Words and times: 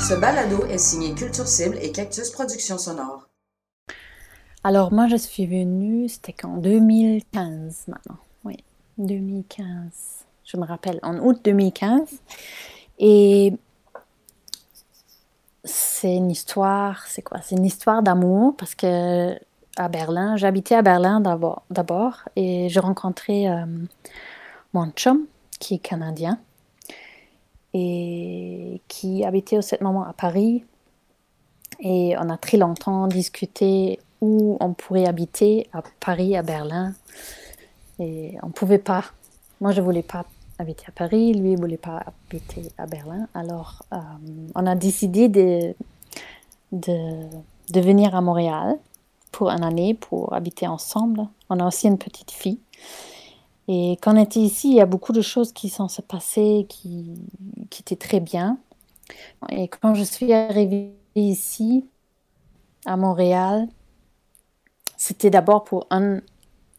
Ce 0.00 0.14
balado 0.14 0.64
est 0.66 0.78
signé 0.78 1.14
Culture 1.14 1.46
Cible 1.46 1.78
et 1.80 1.90
Cactus 1.90 2.30
Productions 2.30 2.78
Sonores. 2.78 3.28
Alors 4.62 4.92
moi 4.92 5.08
je 5.08 5.16
suis 5.16 5.46
venue, 5.46 6.08
c'était 6.08 6.32
qu'en 6.32 6.58
2015 6.58 7.84
maintenant. 7.88 8.18
Oui, 8.44 8.62
2015. 8.98 9.64
Je 10.44 10.56
me 10.56 10.64
rappelle, 10.64 11.00
en 11.02 11.18
août 11.18 11.40
2015. 11.44 12.08
Et 12.98 13.52
c'est 15.64 16.14
une 16.14 16.30
histoire, 16.30 17.04
c'est 17.06 17.22
quoi? 17.22 17.40
C'est 17.42 17.56
une 17.56 17.64
histoire 17.64 18.02
d'amour 18.02 18.54
parce 18.56 18.74
que 18.74 19.36
à 19.76 19.88
Berlin, 19.88 20.36
j'habitais 20.36 20.74
à 20.74 20.82
Berlin 20.82 21.20
d'abord 21.20 22.22
et 22.36 22.68
j'ai 22.68 22.80
rencontré 22.80 23.48
euh, 23.48 23.66
mon 24.72 24.90
chum 24.90 25.26
qui 25.58 25.74
est 25.74 25.78
canadien 25.78 26.38
et 27.78 28.80
qui 28.88 29.22
habitait 29.24 29.58
au 29.58 29.62
ce 29.62 29.76
moment 29.82 30.04
à 30.04 30.14
Paris. 30.14 30.64
Et 31.80 32.16
on 32.18 32.30
a 32.30 32.38
très 32.38 32.56
longtemps 32.56 33.06
discuté 33.06 33.98
où 34.22 34.56
on 34.60 34.72
pourrait 34.72 35.06
habiter 35.06 35.68
à 35.74 35.82
Paris, 36.00 36.36
à 36.36 36.42
Berlin. 36.42 36.94
Et 37.98 38.34
on 38.42 38.46
ne 38.46 38.52
pouvait 38.52 38.78
pas. 38.78 39.04
Moi, 39.60 39.72
je 39.72 39.80
ne 39.80 39.84
voulais 39.84 40.02
pas 40.02 40.24
habiter 40.58 40.84
à 40.88 40.92
Paris, 40.92 41.34
lui 41.34 41.50
ne 41.50 41.58
voulait 41.58 41.76
pas 41.76 42.02
habiter 42.30 42.72
à 42.78 42.86
Berlin. 42.86 43.28
Alors, 43.34 43.82
euh, 43.92 43.98
on 44.54 44.66
a 44.66 44.74
décidé 44.74 45.28
de, 45.28 45.74
de, 46.72 47.26
de, 47.72 47.80
venir 47.80 48.14
à 48.14 48.22
Montréal 48.22 48.78
pour 49.32 49.50
une 49.50 49.64
année, 49.64 49.92
pour 49.92 50.32
habiter 50.32 50.66
ensemble. 50.66 51.26
On 51.50 51.60
a 51.60 51.66
aussi 51.66 51.88
une 51.88 51.98
petite 51.98 52.30
fille. 52.30 52.58
Et 53.68 53.98
quand 54.00 54.14
on 54.14 54.22
était 54.22 54.40
ici, 54.40 54.70
il 54.70 54.76
y 54.76 54.80
a 54.80 54.86
beaucoup 54.86 55.12
de 55.12 55.22
choses 55.22 55.52
qui 55.52 55.68
sont 55.68 55.88
se 55.88 56.02
qui 56.62 57.20
étaient 57.80 57.96
très 57.96 58.20
bien. 58.20 58.58
Et 59.50 59.68
quand 59.68 59.94
je 59.94 60.04
suis 60.04 60.32
arrivée 60.32 60.92
ici, 61.14 61.84
à 62.86 62.96
Montréal, 62.96 63.68
c'était 64.96 65.28
d'abord 65.28 65.64
pour 65.64 65.86
un, 65.90 66.20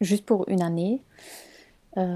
juste 0.02 0.26
pour 0.26 0.48
une 0.48 0.64
année. 0.64 1.04
Euh, 1.98 2.16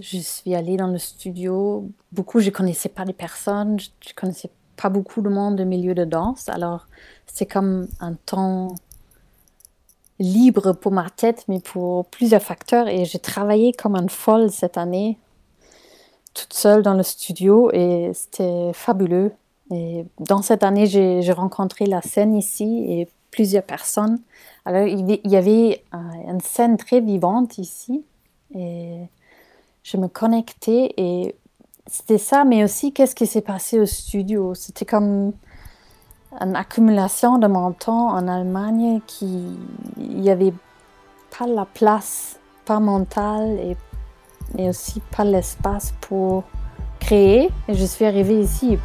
je 0.00 0.18
suis 0.18 0.54
allée 0.54 0.76
dans 0.76 0.88
le 0.88 0.98
studio. 0.98 1.88
Beaucoup, 2.12 2.40
je 2.40 2.46
ne 2.46 2.50
connaissais 2.50 2.88
pas 2.88 3.04
les 3.04 3.12
personnes, 3.12 3.78
je 3.78 3.88
ne 4.08 4.14
connaissais 4.14 4.50
pas 4.76 4.88
beaucoup 4.88 5.20
de 5.20 5.28
monde 5.28 5.56
de 5.56 5.64
milieu 5.64 5.94
de 5.94 6.04
danse. 6.04 6.48
Alors, 6.48 6.88
c'est 7.26 7.46
comme 7.46 7.88
un 8.00 8.14
temps 8.14 8.74
libre 10.18 10.72
pour 10.72 10.92
ma 10.92 11.08
tête, 11.10 11.44
mais 11.48 11.60
pour 11.60 12.06
plusieurs 12.06 12.42
facteurs. 12.42 12.88
Et 12.88 13.04
j'ai 13.04 13.18
travaillé 13.18 13.72
comme 13.72 13.96
une 13.96 14.08
folle 14.08 14.50
cette 14.50 14.76
année, 14.76 15.18
toute 16.34 16.52
seule 16.52 16.82
dans 16.82 16.94
le 16.94 17.02
studio, 17.02 17.70
et 17.72 18.10
c'était 18.14 18.72
fabuleux. 18.72 19.32
Et 19.70 20.06
dans 20.18 20.42
cette 20.42 20.62
année, 20.62 20.86
j'ai 20.86 21.32
rencontré 21.32 21.86
la 21.86 22.02
scène 22.02 22.34
ici 22.34 22.84
et 22.88 23.08
plusieurs 23.30 23.64
personnes. 23.64 24.18
Alors, 24.64 24.86
il 24.86 25.20
y 25.24 25.36
avait 25.36 25.82
une 25.92 26.40
scène 26.40 26.76
très 26.76 27.00
vivante 27.00 27.58
ici, 27.58 28.04
et 28.54 28.98
je 29.82 29.96
me 29.96 30.08
connectais, 30.08 30.94
et 30.96 31.34
c'était 31.86 32.18
ça, 32.18 32.44
mais 32.44 32.64
aussi 32.64 32.92
qu'est-ce 32.92 33.14
qui 33.14 33.26
s'est 33.26 33.40
passé 33.40 33.80
au 33.80 33.86
studio? 33.86 34.54
C'était 34.54 34.84
comme 34.84 35.32
une 36.40 36.56
accumulation 36.56 37.38
de 37.38 37.46
mon 37.46 37.72
temps 37.72 38.08
en 38.08 38.28
Allemagne 38.28 39.00
qui 39.06 39.56
il 39.96 40.20
n'y 40.20 40.30
avait 40.30 40.52
pas 41.36 41.46
la 41.46 41.64
place, 41.64 42.38
pas 42.64 42.80
mentale 42.80 43.58
et, 43.60 43.76
et 44.56 44.68
aussi 44.68 45.00
pas 45.16 45.24
l'espace 45.24 45.94
pour 46.00 46.44
créer. 47.00 47.50
Et 47.68 47.74
je 47.74 47.84
suis 47.84 48.04
arrivée 48.04 48.40
ici 48.40 48.74
et 48.74 48.78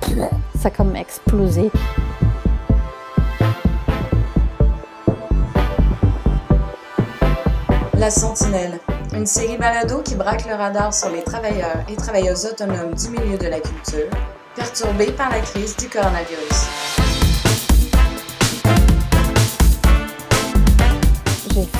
ça 0.57 0.67
a 0.67 0.71
comme 0.71 0.95
explosé. 0.95 1.71
La 7.97 8.09
Sentinelle, 8.09 8.79
une 9.13 9.25
série 9.25 9.57
balado 9.57 10.01
qui 10.01 10.15
braque 10.15 10.45
le 10.45 10.55
radar 10.55 10.93
sur 10.93 11.09
les 11.09 11.23
travailleurs 11.23 11.77
et 11.87 11.95
travailleuses 11.95 12.45
autonomes 12.45 12.93
du 12.95 13.09
milieu 13.09 13.37
de 13.37 13.47
la 13.47 13.61
culture, 13.61 14.09
perturbés 14.55 15.13
par 15.13 15.29
la 15.29 15.39
crise 15.39 15.77
du 15.77 15.87
coronavirus. 15.87 16.92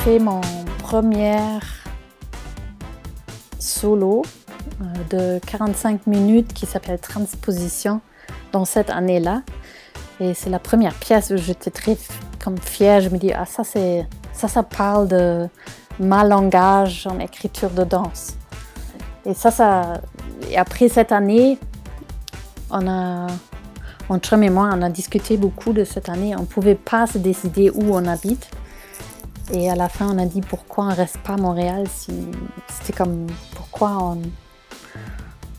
Mon 0.06 0.42
premier 0.80 1.38
solo 3.58 4.22
euh, 4.82 5.38
de 5.38 5.46
45 5.46 6.06
minutes 6.06 6.52
qui 6.52 6.66
s'appelle 6.66 6.98
Transposition 6.98 8.02
dans 8.52 8.66
cette 8.66 8.90
année-là. 8.90 9.42
Et 10.20 10.34
c'est 10.34 10.50
la 10.50 10.58
première 10.58 10.92
pièce 10.94 11.30
où 11.30 11.38
j'étais 11.38 11.70
très 11.70 11.96
comme 12.42 12.58
fière. 12.58 13.00
Je 13.00 13.08
me 13.08 13.16
dis, 13.16 13.32
ah, 13.32 13.46
ça, 13.46 13.64
c'est, 13.64 14.06
ça, 14.34 14.46
ça 14.46 14.62
parle 14.62 15.08
de 15.08 15.48
ma 15.98 16.22
langage 16.22 17.06
en 17.06 17.18
écriture 17.18 17.70
de 17.70 17.84
danse. 17.84 18.36
Et 19.24 19.32
ça, 19.32 19.50
ça. 19.50 20.02
Après 20.54 20.88
cette 20.88 21.12
année, 21.12 21.58
on 22.70 22.86
a. 22.86 23.26
Et 24.10 24.50
moi, 24.50 24.68
on 24.70 24.82
a 24.82 24.90
discuté 24.90 25.38
beaucoup 25.38 25.72
de 25.72 25.82
cette 25.84 26.10
année. 26.10 26.36
On 26.36 26.40
ne 26.40 26.46
pouvait 26.46 26.74
pas 26.74 27.06
se 27.06 27.16
décider 27.16 27.70
où 27.70 27.94
on 27.94 28.06
habite. 28.06 28.50
Et 29.52 29.70
à 29.70 29.74
la 29.74 29.88
fin, 29.88 30.08
on 30.08 30.18
a 30.18 30.26
dit 30.26 30.40
pourquoi 30.40 30.84
on 30.84 30.88
ne 30.88 30.94
reste 30.94 31.18
pas 31.18 31.34
à 31.34 31.36
Montréal 31.36 31.86
si 31.88 32.30
c'était 32.68 32.92
comme 32.92 33.26
pourquoi 33.54 34.16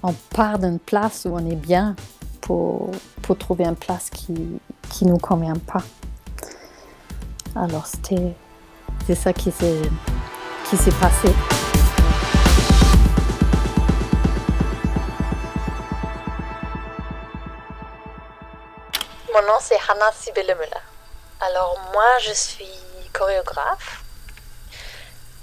on, 0.04 0.14
part 0.30 0.60
d'une 0.60 0.80
place 0.80 1.26
où 1.26 1.30
on 1.34 1.50
est 1.50 1.56
bien 1.56 1.96
pour, 2.42 2.92
pour 3.22 3.38
trouver 3.38 3.66
une 3.66 3.76
place 3.76 4.10
qui 4.10 4.32
ne 4.34 5.10
nous 5.10 5.18
convient 5.18 5.56
pas. 5.56 5.84
Alors 7.56 7.86
c'était 7.86 8.36
c'est 9.08 9.16
ça 9.16 9.32
qui 9.32 9.50
s'est 9.50 9.82
qui 10.70 10.76
s'est 10.76 10.92
passé. 10.92 11.30
Mon 19.34 19.42
nom 19.42 19.58
c'est 19.62 19.76
Hannah 19.88 20.12
Sibelemüller. 20.12 20.70
Alors 21.40 21.78
moi 21.94 22.04
je 22.22 22.34
suis 22.34 22.66
chorégraphe 23.16 24.04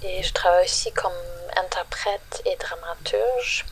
et 0.03 0.21
je 0.21 0.33
travaille 0.33 0.65
aussi 0.65 0.91
comme 0.91 1.13
interprète 1.57 2.41
et 2.45 2.55
dramaturge. 2.57 3.65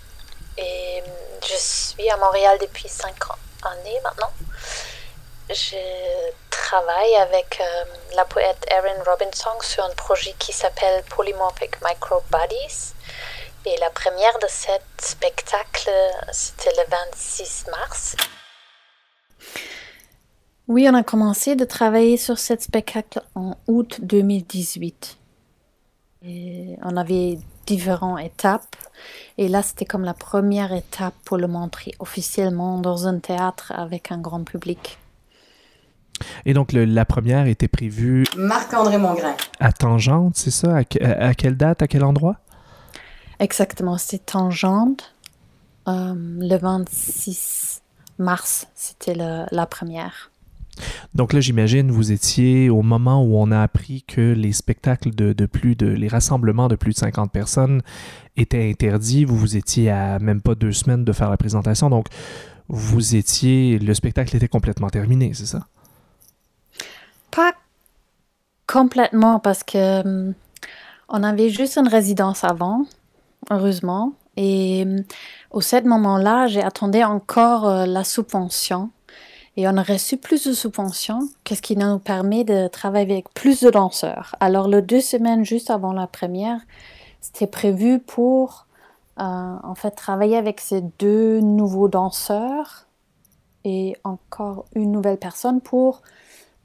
Et 0.57 1.03
je 1.43 1.55
suis 1.55 2.09
à 2.09 2.17
Montréal 2.17 2.57
depuis 2.59 2.87
cinq 2.87 3.17
années 3.63 3.99
maintenant. 4.03 4.31
Je 5.49 6.31
travaille 6.49 7.15
avec 7.15 7.59
euh, 7.59 7.83
la 8.15 8.23
poète 8.25 8.65
Erin 8.71 9.03
Robinson 9.05 9.59
sur 9.61 9.83
un 9.83 9.93
projet 9.95 10.33
qui 10.39 10.53
s'appelle 10.53 11.03
Polymorphic 11.03 11.81
Microbodies. 11.83 12.93
Et 13.65 13.77
la 13.77 13.89
première 13.89 14.37
de 14.39 14.47
ce 14.47 14.71
spectacle, 15.05 15.91
c'était 16.31 16.71
le 16.71 16.83
26 16.89 17.65
mars. 17.67 18.15
Oui, 20.71 20.87
on 20.89 20.93
a 20.93 21.03
commencé 21.03 21.57
de 21.57 21.65
travailler 21.65 22.15
sur 22.15 22.39
ce 22.39 22.53
spectacle 22.57 23.21
en 23.35 23.57
août 23.67 23.99
2018. 24.03 25.17
Et 26.23 26.77
on 26.81 26.95
avait 26.95 27.39
différentes 27.65 28.21
étapes. 28.21 28.77
Et 29.37 29.49
là, 29.49 29.63
c'était 29.63 29.83
comme 29.83 30.05
la 30.05 30.13
première 30.13 30.71
étape 30.71 31.13
pour 31.25 31.35
le 31.35 31.47
montrer 31.47 31.91
officiellement 31.99 32.79
dans 32.79 33.05
un 33.05 33.19
théâtre 33.19 33.73
avec 33.75 34.13
un 34.13 34.19
grand 34.19 34.45
public. 34.45 34.97
Et 36.45 36.53
donc, 36.53 36.71
la 36.71 37.03
première 37.03 37.47
était 37.47 37.67
prévue. 37.67 38.23
Marc-André 38.37 38.97
Mongrain. 38.97 39.35
À 39.59 39.73
Tangente, 39.73 40.37
c'est 40.37 40.51
ça? 40.51 40.77
À, 40.77 41.33
quelle 41.33 41.57
date, 41.57 41.81
à 41.81 41.87
quel 41.89 42.05
endroit? 42.05 42.37
Exactement, 43.39 43.97
c'était 43.97 44.19
Tangente. 44.19 45.13
Euh, 45.89 46.13
le 46.15 46.55
26 46.55 47.81
mars, 48.19 48.67
c'était 48.73 49.15
la 49.15 49.65
première. 49.65 50.30
Donc 51.13 51.33
là, 51.33 51.39
j'imagine, 51.41 51.91
vous 51.91 52.11
étiez 52.11 52.69
au 52.69 52.81
moment 52.81 53.23
où 53.23 53.37
on 53.37 53.51
a 53.51 53.61
appris 53.61 54.03
que 54.03 54.33
les 54.33 54.53
spectacles 54.53 55.13
de, 55.13 55.45
plus 55.45 55.75
de, 55.75 55.87
les 55.87 56.07
rassemblements 56.07 56.67
de 56.67 56.75
plus 56.75 56.93
de 56.93 56.97
50 56.97 57.31
personnes 57.31 57.81
étaient 58.37 58.69
interdits. 58.69 59.25
Vous 59.25 59.35
vous 59.35 59.57
étiez 59.57 59.89
à 59.89 60.19
même 60.19 60.41
pas 60.41 60.55
deux 60.55 60.71
semaines 60.71 61.03
de 61.03 61.11
faire 61.11 61.29
la 61.29 61.37
présentation. 61.37 61.89
Donc, 61.89 62.07
vous 62.67 63.15
étiez, 63.15 63.79
le 63.79 63.93
spectacle 63.93 64.35
était 64.35 64.47
complètement 64.47 64.89
terminé, 64.89 65.33
c'est 65.33 65.45
ça? 65.45 65.67
Pas 67.31 67.53
complètement 68.67 69.39
parce 69.39 69.63
que 69.63 70.01
hum, 70.01 70.33
on 71.09 71.23
avait 71.23 71.49
juste 71.49 71.77
une 71.77 71.89
résidence 71.89 72.43
avant, 72.43 72.85
heureusement. 73.49 74.13
Et 74.37 74.83
hum, 74.85 75.03
au 75.51 75.59
ce 75.59 75.85
moment-là, 75.85 76.47
j'ai 76.47 76.63
attendu 76.63 77.03
encore 77.03 77.67
euh, 77.67 77.85
la 77.85 78.05
subvention 78.05 78.89
et 79.57 79.67
on 79.67 79.75
a 79.77 79.83
reçu 79.83 80.17
plus 80.17 80.47
de 80.47 80.53
subventions, 80.53 81.27
qu'est-ce 81.43 81.61
qui 81.61 81.75
nous 81.75 81.99
permet 81.99 82.43
de 82.43 82.67
travailler 82.67 83.11
avec 83.11 83.33
plus 83.33 83.61
de 83.61 83.69
danseurs. 83.69 84.35
Alors, 84.39 84.67
le 84.67 84.81
deux 84.81 85.01
semaines 85.01 85.43
juste 85.43 85.69
avant 85.69 85.91
la 85.91 86.07
première, 86.07 86.61
c'était 87.19 87.47
prévu 87.47 87.99
pour 87.99 88.65
euh, 89.19 89.23
en 89.23 89.75
fait 89.75 89.91
travailler 89.91 90.37
avec 90.37 90.61
ces 90.61 90.81
deux 90.99 91.41
nouveaux 91.41 91.89
danseurs 91.89 92.87
et 93.65 93.95
encore 94.03 94.65
une 94.73 94.91
nouvelle 94.91 95.17
personne 95.17 95.61
pour 95.61 96.01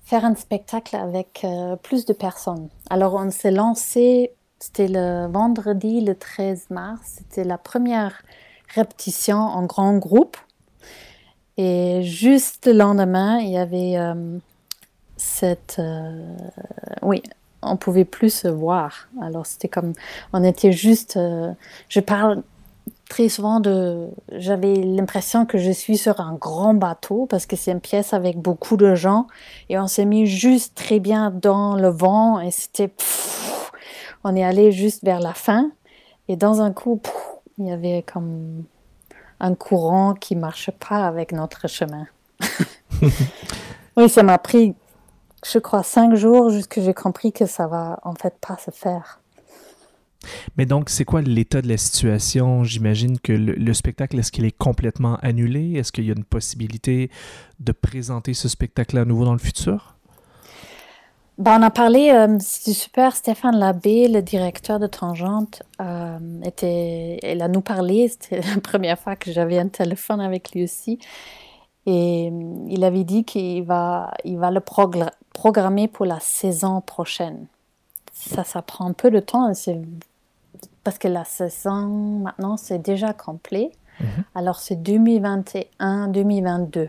faire 0.04 0.24
un 0.24 0.36
spectacle 0.36 0.94
avec 0.94 1.42
euh, 1.44 1.74
plus 1.76 2.06
de 2.06 2.12
personnes. 2.12 2.68
Alors 2.88 3.14
on 3.14 3.30
s'est 3.32 3.50
lancé, 3.50 4.32
c'était 4.60 4.88
le 4.88 5.26
vendredi 5.26 6.00
le 6.00 6.14
13 6.14 6.70
mars, 6.70 7.16
c'était 7.18 7.44
la 7.44 7.58
première 7.58 8.22
répétition 8.72 9.38
en 9.38 9.64
grand 9.64 9.98
groupe. 9.98 10.36
Et 11.58 12.02
juste 12.02 12.66
le 12.66 12.74
lendemain, 12.74 13.38
il 13.38 13.50
y 13.50 13.58
avait 13.58 13.96
euh, 13.96 14.38
cette... 15.16 15.76
Euh, 15.78 16.36
oui, 17.02 17.22
on 17.62 17.76
pouvait 17.76 18.04
plus 18.04 18.30
se 18.30 18.48
voir. 18.48 19.08
Alors 19.22 19.46
c'était 19.46 19.68
comme... 19.68 19.92
On 20.32 20.44
était 20.44 20.72
juste... 20.72 21.18
je 21.88 22.00
parle 22.00 22.42
très 23.08 23.28
souvent 23.28 23.60
de 23.60 24.08
j'avais 24.32 24.74
l'impression 24.74 25.46
que 25.46 25.58
je 25.58 25.70
suis 25.70 25.96
sur 25.96 26.20
un 26.20 26.34
grand 26.34 26.74
bateau 26.74 27.26
parce 27.26 27.46
que 27.46 27.56
c'est 27.56 27.72
une 27.72 27.80
pièce 27.80 28.12
avec 28.12 28.36
beaucoup 28.38 28.76
de 28.76 28.94
gens 28.94 29.26
et 29.68 29.78
on 29.78 29.86
s'est 29.86 30.04
mis 30.04 30.26
juste 30.26 30.74
très 30.74 30.98
bien 30.98 31.30
dans 31.30 31.76
le 31.76 31.88
vent 31.88 32.40
et 32.40 32.50
c'était 32.50 32.92
on 34.24 34.34
est 34.34 34.44
allé 34.44 34.72
juste 34.72 35.04
vers 35.04 35.20
la 35.20 35.34
fin 35.34 35.70
et 36.28 36.36
dans 36.36 36.60
un 36.60 36.72
coup 36.72 37.00
il 37.58 37.66
y 37.66 37.70
avait 37.70 38.04
comme 38.12 38.64
un 39.40 39.54
courant 39.54 40.14
qui 40.14 40.36
marche 40.36 40.70
pas 40.70 41.06
avec 41.06 41.32
notre 41.32 41.68
chemin. 41.68 42.06
oui, 43.96 44.08
ça 44.08 44.22
m'a 44.22 44.38
pris 44.38 44.74
je 45.52 45.58
crois 45.58 45.82
cinq 45.82 46.14
jours 46.14 46.50
jusqu'à 46.50 46.82
j'ai 46.82 46.94
compris 46.94 47.32
que 47.32 47.46
ça 47.46 47.66
va 47.66 48.00
en 48.02 48.14
fait 48.14 48.34
pas 48.40 48.56
se 48.56 48.70
faire. 48.70 49.20
Mais 50.56 50.66
donc, 50.66 50.90
c'est 50.90 51.04
quoi 51.04 51.22
l'état 51.22 51.62
de 51.62 51.68
la 51.68 51.76
situation? 51.76 52.64
J'imagine 52.64 53.20
que 53.20 53.32
le, 53.32 53.74
spectacle, 53.74 54.18
est-ce 54.18 54.32
qu'il 54.32 54.44
est 54.44 54.56
complètement 54.56 55.16
annulé? 55.16 55.74
Est-ce 55.74 55.92
qu'il 55.92 56.04
y 56.04 56.10
a 56.10 56.14
une 56.16 56.24
possibilité 56.24 57.10
de 57.60 57.70
présenter 57.70 58.34
ce 58.34 58.48
spectacle 58.48 58.98
à 58.98 59.04
nouveau 59.04 59.24
dans 59.24 59.34
le 59.34 59.38
futur? 59.38 59.95
Ben, 61.38 61.60
on 61.60 61.62
a 61.62 61.70
parlé, 61.70 62.10
euh, 62.12 62.38
c'est 62.40 62.72
super, 62.72 63.14
Stéphane 63.14 63.58
Labbé, 63.58 64.08
le 64.08 64.22
directeur 64.22 64.78
de 64.78 64.86
Tangente, 64.86 65.62
euh, 65.82 66.18
était, 66.42 67.18
il 67.22 67.42
a 67.42 67.48
nous 67.48 67.60
parlé, 67.60 68.08
c'était 68.20 68.40
la 68.40 68.58
première 68.62 68.98
fois 68.98 69.16
que 69.16 69.30
j'avais 69.30 69.58
un 69.58 69.68
téléphone 69.68 70.22
avec 70.22 70.52
lui 70.52 70.64
aussi, 70.64 70.98
et 71.84 72.30
euh, 72.32 72.54
il 72.68 72.82
avait 72.84 73.04
dit 73.04 73.24
qu'il 73.24 73.64
va, 73.64 74.14
il 74.24 74.38
va 74.38 74.50
le 74.50 74.60
programmer 74.60 75.88
pour 75.88 76.06
la 76.06 76.20
saison 76.20 76.80
prochaine. 76.80 77.48
Ça, 78.14 78.42
ça 78.42 78.62
prend 78.62 78.88
un 78.88 78.94
peu 78.94 79.10
de 79.10 79.20
temps, 79.20 79.52
parce 80.84 80.98
que 80.98 81.08
la 81.08 81.24
saison 81.24 82.20
maintenant 82.22 82.56
c'est 82.56 82.80
déjà 82.80 83.12
complet. 83.12 83.72
Mhm. 84.00 84.24
Alors 84.34 84.58
c'est 84.58 84.76
2021-2022. 84.76 86.88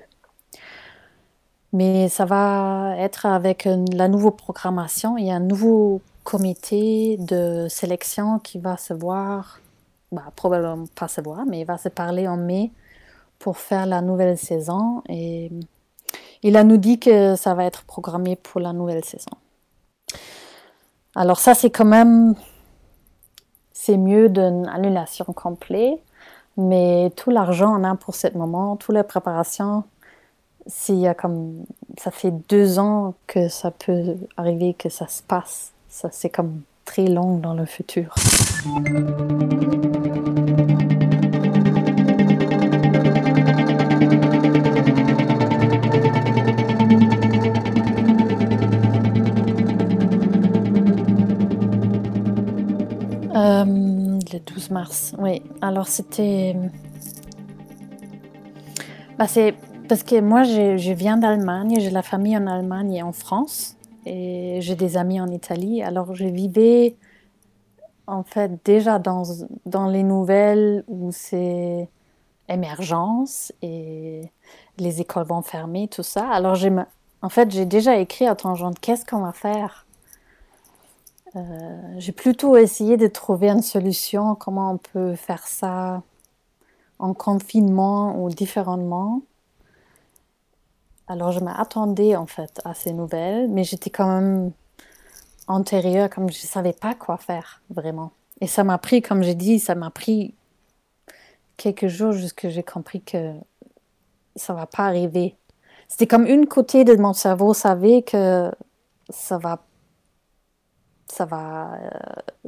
Mais 1.73 2.09
ça 2.09 2.25
va 2.25 2.95
être 2.97 3.25
avec 3.25 3.67
la 3.91 4.07
nouvelle 4.07 4.31
programmation. 4.31 5.17
Il 5.17 5.25
y 5.25 5.31
a 5.31 5.35
un 5.35 5.39
nouveau 5.39 6.01
comité 6.23 7.17
de 7.17 7.67
sélection 7.69 8.39
qui 8.39 8.59
va 8.59 8.77
se 8.77 8.93
voir, 8.93 9.59
bah, 10.11 10.23
probablement 10.35 10.85
pas 10.95 11.07
se 11.07 11.21
voir, 11.21 11.45
mais 11.45 11.61
il 11.61 11.65
va 11.65 11.77
se 11.77 11.89
parler 11.89 12.27
en 12.27 12.37
mai 12.37 12.71
pour 13.39 13.57
faire 13.57 13.85
la 13.85 14.01
nouvelle 14.01 14.37
saison. 14.37 15.03
Et 15.09 15.51
il 16.43 16.57
a 16.57 16.63
nous 16.63 16.77
dit 16.77 16.99
que 16.99 17.35
ça 17.35 17.53
va 17.53 17.65
être 17.65 17.83
programmé 17.83 18.35
pour 18.35 18.61
la 18.61 18.73
nouvelle 18.73 19.03
saison. 19.03 19.31
Alors 21.15 21.39
ça, 21.39 21.53
c'est 21.53 21.69
quand 21.69 21.85
même 21.85 22.35
c'est 23.73 23.97
mieux 23.97 24.27
d'une 24.27 24.67
annulation 24.67 25.25
complète. 25.25 25.99
Mais 26.57 27.11
tout 27.15 27.29
l'argent 27.29 27.79
on 27.79 27.83
a 27.83 27.95
pour 27.95 28.15
ce 28.15 28.35
moment, 28.35 28.75
toutes 28.75 28.95
les 28.95 29.03
préparations, 29.03 29.83
s'il 30.67 30.99
y 30.99 31.07
a 31.07 31.13
comme 31.13 31.65
ça 31.97 32.11
fait 32.11 32.31
deux 32.49 32.79
ans 32.79 33.15
que 33.25 33.47
ça 33.47 33.71
peut 33.71 34.15
arriver 34.35 34.73
que 34.73 34.89
ça 34.89 35.07
se 35.07 35.23
passe, 35.23 35.71
ça 35.89 36.09
c'est 36.11 36.29
comme 36.29 36.61
très 36.85 37.07
long 37.07 37.37
dans 37.37 37.53
le 37.53 37.65
futur. 37.65 38.13
Euh, 53.35 53.65
le 54.33 54.39
12 54.39 54.71
mars, 54.71 55.13
oui. 55.19 55.43
Alors 55.61 55.87
c'était. 55.87 56.55
Bah, 59.17 59.27
parce 59.87 60.03
que 60.03 60.19
moi, 60.19 60.43
je, 60.43 60.91
viens 60.93 61.17
d'Allemagne, 61.17 61.77
j'ai 61.79 61.89
la 61.89 62.01
famille 62.01 62.37
en 62.37 62.47
Allemagne 62.47 62.93
et 62.93 63.03
en 63.03 63.11
France, 63.11 63.75
et 64.05 64.59
j'ai 64.61 64.75
des 64.75 64.97
amis 64.97 65.19
en 65.19 65.27
Italie. 65.27 65.81
Alors 65.83 66.15
je 66.15 66.25
vivais 66.25 66.95
en 68.05 68.23
fait 68.23 68.63
déjà 68.63 68.99
dans, 68.99 69.23
dans 69.65 69.87
les 69.87 70.03
nouvelles 70.03 70.83
où 70.87 71.11
c'est 71.11 71.89
émergence 72.47 73.51
et 73.61 74.21
les 74.77 75.01
écoles 75.01 75.25
vont 75.25 75.41
fermer, 75.41 75.87
tout 75.87 76.03
ça. 76.03 76.29
Alors 76.29 76.55
j'ai, 76.55 76.71
en 77.21 77.29
fait, 77.29 77.51
j'ai 77.51 77.65
déjà 77.65 77.97
écrit 77.97 78.27
à 78.27 78.35
Tangente, 78.35 78.79
qu'est-ce 78.79 79.05
qu'on 79.05 79.21
va 79.21 79.33
faire? 79.33 79.85
Euh, 81.35 81.95
j'ai 81.97 82.13
plutôt 82.13 82.55
essayé 82.55 82.95
de 82.95 83.07
trouver 83.07 83.49
une 83.49 83.61
solution, 83.61 84.35
comment 84.35 84.71
on 84.71 84.77
peut 84.77 85.15
faire 85.15 85.45
ça 85.45 86.01
en 86.99 87.13
confinement 87.13 88.23
ou 88.23 88.29
différemment. 88.29 89.21
Alors 91.07 91.31
je 91.31 91.39
m'attendais 91.39 92.15
en 92.15 92.25
fait 92.25 92.59
à 92.65 92.73
ces 92.73 92.93
nouvelles, 92.93 93.49
mais 93.49 93.63
j'étais 93.63 93.89
quand 93.89 94.07
même 94.07 94.51
antérieure, 95.47 96.09
comme 96.09 96.29
je 96.29 96.41
ne 96.41 96.47
savais 96.47 96.73
pas 96.73 96.93
quoi 96.95 97.17
faire 97.17 97.61
vraiment. 97.69 98.11
Et 98.41 98.47
ça 98.47 98.63
m'a 98.63 98.77
pris, 98.77 99.01
comme 99.01 99.23
j'ai 99.23 99.35
dit, 99.35 99.59
ça 99.59 99.73
m'a 99.75 99.89
pris 99.89 100.33
quelques 101.55 101.87
jours 101.87 102.11
jusqu'à 102.11 102.49
j'ai 102.49 102.63
compris 102.63 103.01
que 103.01 103.33
ça 104.35 104.53
va 104.53 104.67
pas 104.67 104.85
arriver. 104.85 105.35
C'était 105.87 106.07
comme 106.07 106.25
une 106.25 106.47
côté 106.47 106.83
de 106.83 106.95
mon 106.95 107.13
cerveau 107.13 107.53
savait 107.53 108.01
que 108.01 108.51
ça 109.09 109.37
va 109.37 109.63
ça 111.09 111.25
va. 111.25 111.73
Euh, 111.73 111.89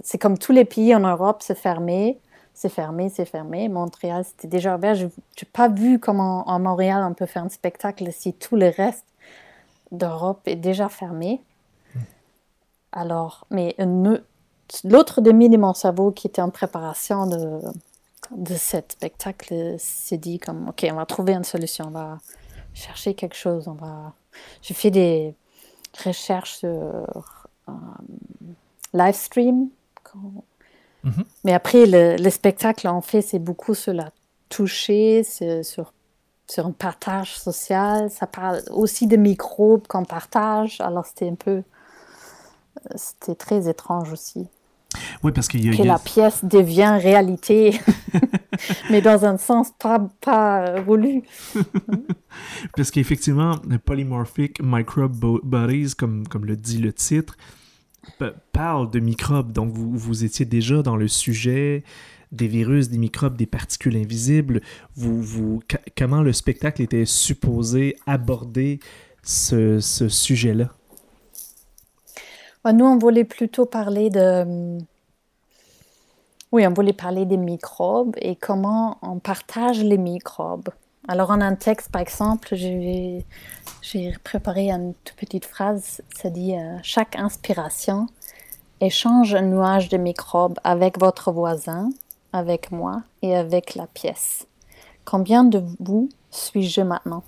c'est 0.04 0.18
comme 0.18 0.38
tous 0.38 0.52
les 0.52 0.66
pays 0.66 0.94
en 0.96 1.00
Europe, 1.02 1.42
c'est 1.42 1.58
fermé, 1.58 2.20
c'est 2.60 2.68
fermé, 2.68 3.08
c'est 3.08 3.24
fermé. 3.24 3.70
Montréal, 3.70 4.26
c'était 4.26 4.50
déjà 4.50 4.76
ouvert. 4.76 4.94
Je 4.94 5.06
n'ai 5.06 5.12
pas 5.54 5.70
vu 5.70 5.98
comment 5.98 6.46
en 6.50 6.60
Montréal 6.60 7.06
on 7.10 7.14
peut 7.14 7.26
faire 7.26 7.44
un 7.46 7.50
spectacle 7.50 8.12
si 8.12 8.34
tout 8.34 8.58
le 8.58 8.68
reste 8.68 9.06
d'Europe 9.94 10.42
est 10.46 10.58
déjà 10.58 10.90
fermé. 10.90 11.42
Alors, 12.92 13.48
mais 13.50 13.78
l'autre 14.84 15.22
demi 15.22 15.48
de 15.48 15.56
mon 15.56 15.74
cerveau 15.74 16.12
qui 16.12 16.28
était 16.28 16.42
en 16.42 16.50
préparation 16.50 17.28
de, 17.28 17.62
de 18.32 18.54
ce 18.56 18.78
spectacle 18.90 19.76
s'est 19.78 20.18
dit 20.18 20.38
comme, 20.38 20.68
OK, 20.68 20.86
on 20.92 20.96
va 20.96 21.06
trouver 21.06 21.36
une 21.36 21.46
solution, 21.46 21.86
on 21.88 21.92
va 21.92 22.18
chercher 22.74 23.14
quelque 23.14 23.38
chose, 23.38 23.70
on 23.70 23.76
va... 23.76 24.12
J'ai 24.62 24.74
fait 24.74 24.92
des 24.92 25.34
recherches 26.04 26.58
sur 26.58 26.70
euh, 26.70 27.72
live 28.94 29.16
stream. 29.16 29.70
Mhm. 31.04 31.24
Mais 31.44 31.54
après, 31.54 31.86
le, 31.86 32.30
spectacle, 32.30 32.88
en 32.88 33.02
fait, 33.02 33.22
c'est 33.22 33.40
beaucoup 33.40 33.74
sur 33.74 33.94
la 33.94 34.12
toucher, 34.50 35.24
sur, 35.24 35.94
sur 36.48 36.66
un 36.66 36.72
partage 36.72 37.38
social. 37.38 38.10
Ça 38.10 38.28
parle 38.28 38.62
aussi 38.72 39.08
de 39.08 39.16
microbes 39.16 39.88
qu'on 39.88 40.06
partage. 40.06 40.82
Alors, 40.82 41.06
c'était 41.06 41.30
un 41.30 41.36
peu. 41.36 41.64
C'était 42.96 43.36
très 43.36 43.70
étrange 43.70 44.12
aussi. 44.12 44.48
Oui, 45.24 45.32
parce 45.32 45.48
qu'il 45.48 45.66
y 45.66 45.70
a. 45.70 45.78
Que 45.78 45.84
la 45.84 46.00
pièce 46.00 46.44
devient 46.44 46.98
réalité, 47.00 47.80
mais 48.90 49.02
dans 49.02 49.26
un 49.26 49.38
sens 49.38 49.72
pas, 49.78 50.00
pas 50.22 50.82
voulu. 50.82 51.24
parce 52.76 52.90
qu'effectivement, 52.90 53.58
Polymorphic 53.86 54.62
Microbe 54.64 55.40
Bodies, 55.44 55.94
comme, 55.96 56.28
comme 56.28 56.46
le 56.46 56.56
dit 56.56 56.80
le 56.80 56.92
titre, 56.92 57.38
parle 58.52 58.90
de 58.90 59.00
microbes. 59.00 59.52
Donc, 59.52 59.72
vous, 59.72 59.98
vous 59.98 60.24
étiez 60.24 60.46
déjà 60.46 60.82
dans 60.82 60.96
le 60.96 61.08
sujet 61.08 61.84
des 62.32 62.48
virus, 62.48 62.90
des 62.90 62.98
microbes, 62.98 63.36
des 63.36 63.48
particules 63.48 63.98
invisibles. 63.98 64.62
Vous, 64.96 65.22
vous, 65.22 65.62
comment 65.98 66.22
le 66.22 66.34
spectacle 66.34 66.82
était 66.82 67.06
supposé 67.06 67.96
aborder 68.06 68.80
ce, 69.24 69.80
ce 69.80 70.10
sujet-là? 70.10 70.70
Bah, 72.64 72.74
nous, 72.74 72.86
on 72.86 72.98
voulait 72.98 73.24
plutôt 73.24 73.66
parler 73.66 74.10
de... 74.10 74.78
Oui, 76.52 76.66
on 76.66 76.74
voulait 76.74 76.94
parler 76.94 77.26
des 77.26 77.38
microbes 77.38 78.16
et 78.22 78.36
comment 78.36 78.98
on 79.02 79.20
partage 79.20 79.84
les 79.84 79.98
microbes. 79.98 80.70
Alors, 81.10 81.32
en 81.32 81.42
un 81.42 81.56
texte, 81.56 81.92
par 81.92 82.04
exemple, 82.04 82.54
j'ai 82.54 83.26
préparé 84.24 84.70
une 84.70 84.94
toute 85.04 85.16
petite 85.16 85.46
phrase. 85.46 86.04
Ça 86.16 86.30
dit 86.30 86.56
euh, 86.56 86.78
Chaque 86.84 87.16
inspiration 87.16 88.06
échange 88.80 89.34
un 89.34 89.42
nuage 89.42 89.90
de 89.90 89.98
microbes 89.98 90.60
avec 90.64 91.00
votre 91.00 91.32
voisin, 91.32 91.90
avec 92.32 92.72
moi 92.72 93.02
et 93.24 93.36
avec 93.36 93.74
la 93.74 93.88
pièce. 93.88 94.46
Combien 95.04 95.44
de 95.44 95.64
vous 95.80 96.10
suis-je 96.30 96.82
maintenant 96.82 97.24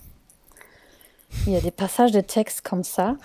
il 1.47 1.53
y 1.53 1.55
a 1.55 1.61
des 1.61 1.71
passages 1.71 2.11
de 2.11 2.19
texte 2.19 2.59
comme 2.59 2.83
ça. 2.83 3.15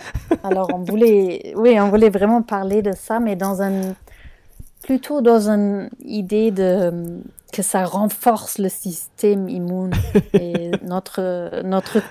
Alors 0.44 0.70
on 0.72 0.78
voulait, 0.78 1.52
oui, 1.56 1.78
on 1.80 1.90
voulait 1.90 2.08
vraiment 2.08 2.40
parler 2.40 2.80
de 2.80 2.92
ça, 2.92 3.18
mais 3.18 3.36
plutôt 4.84 5.20
dans 5.20 5.50
une 5.50 5.90
idée 6.04 6.52
de 6.52 7.20
que 7.56 7.62
ça 7.62 7.86
renforce 7.86 8.58
le 8.58 8.68
système 8.68 9.48
immune 9.48 9.94
et 10.34 10.72
notre 10.82 11.62
notre 11.64 12.02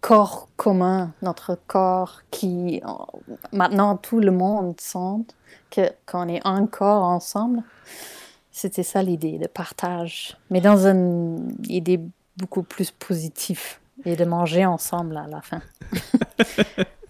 corps 0.00 0.48
commun, 0.54 1.12
notre 1.20 1.58
corps 1.66 2.22
qui 2.30 2.80
maintenant 3.52 3.96
tout 3.96 4.20
le 4.20 4.30
monde 4.30 4.80
sent 4.80 5.26
que 5.68 5.90
qu'on 6.06 6.28
est 6.28 6.46
encore 6.46 7.02
ensemble. 7.02 7.64
C'était 8.52 8.84
ça 8.84 9.02
l'idée 9.02 9.38
de 9.38 9.48
partage, 9.48 10.36
mais 10.48 10.60
dans 10.60 10.86
une 10.86 11.52
idée 11.64 12.00
beaucoup 12.36 12.62
plus 12.62 12.92
positive 12.92 13.78
et 14.04 14.14
de 14.14 14.24
manger 14.24 14.64
ensemble 14.64 15.16
à 15.16 15.26
la 15.26 15.40
fin. 15.40 15.60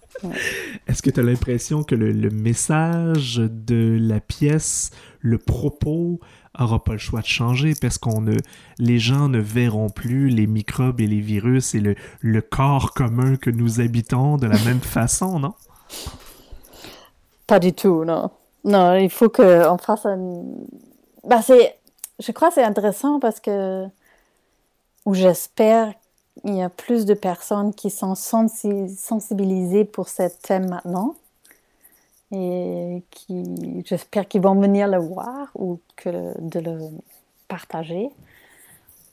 Est-ce 0.87 1.01
que 1.01 1.09
tu 1.09 1.19
as 1.19 1.23
l'impression 1.23 1.83
que 1.83 1.95
le, 1.95 2.29
message 2.29 3.37
de 3.37 3.97
la 3.99 4.19
pièce, 4.19 4.91
le 5.19 5.37
propos, 5.37 6.19
aura 6.59 6.83
pas 6.83 6.93
le 6.93 6.97
choix 6.97 7.21
de 7.21 7.27
changer 7.27 7.73
parce 7.79 7.97
qu'on 7.97 8.21
ne, 8.21 8.37
les 8.77 8.99
gens 8.99 9.29
ne 9.29 9.39
verront 9.39 9.89
plus 9.89 10.29
les 10.29 10.47
microbes 10.47 10.99
et 10.99 11.07
les 11.07 11.19
virus 11.19 11.75
et 11.75 11.79
le, 11.79 11.95
le 12.19 12.41
corps 12.41 12.93
commun 12.93 13.35
que 13.35 13.49
nous 13.49 13.79
habitons 13.79 14.37
de 14.37 14.47
la 14.47 14.59
même 14.59 14.79
façon, 14.81 15.39
non? 15.39 15.53
Pas 17.47 17.59
du 17.59 17.73
tout, 17.73 18.05
non. 18.05 18.31
Non, 18.63 18.95
il 18.95 19.09
faut 19.09 19.29
qu'on 19.29 19.77
fasse 19.77 20.05
un... 20.05 20.43
Bah, 21.23 21.41
c'est... 21.41 21.77
Je 22.19 22.31
crois 22.31 22.49
que 22.49 22.55
c'est 22.55 22.63
intéressant 22.63 23.19
parce 23.19 23.39
que... 23.39 23.85
Ou 25.05 25.15
j'espère 25.15 25.93
il 26.43 26.55
y 26.55 26.61
a 26.61 26.69
plus 26.69 27.05
de 27.05 27.13
personnes 27.13 27.73
qui 27.73 27.89
sont 27.89 28.15
sensibilisées 28.15 29.85
pour 29.85 30.09
ce 30.09 30.23
thème 30.41 30.69
maintenant 30.69 31.15
et 32.31 33.03
qui, 33.11 33.83
j'espère 33.85 34.27
qu'ils 34.27 34.41
vont 34.41 34.55
venir 34.55 34.87
le 34.87 34.97
voir 34.97 35.49
ou 35.55 35.79
que 35.95 36.33
de 36.39 36.59
le 36.59 36.79
partager. 37.47 38.09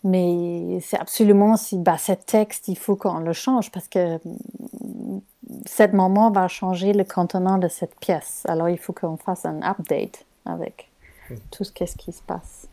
Mais 0.05 0.79
c'est 0.81 0.99
absolument 0.99 1.57
si 1.57 1.79
bah, 1.79 1.99
ce 1.99 2.13
texte, 2.13 2.69
il 2.69 2.79
faut 2.79 2.97
qu'on 2.97 3.19
le 3.19 3.33
change 3.33 3.73
parce 3.73 3.89
que 3.89 4.19
ce 5.67 5.87
moment 5.95 6.31
va 6.31 6.47
changer 6.47 6.93
le 6.93 7.05
contenant 7.05 7.59
de 7.59 7.69
cette 7.69 7.99
pièce. 7.99 8.45
Alors 8.47 8.69
il 8.69 8.79
faut 8.79 8.93
qu'on 8.93 9.17
fasse 9.17 9.45
un 9.45 9.61
update 9.63 10.25
avec 10.45 10.91
tout 11.51 11.65
ce, 11.65 11.73
ce 11.73 11.97
qui 11.97 12.13
se 12.13 12.23
passe. 12.23 12.69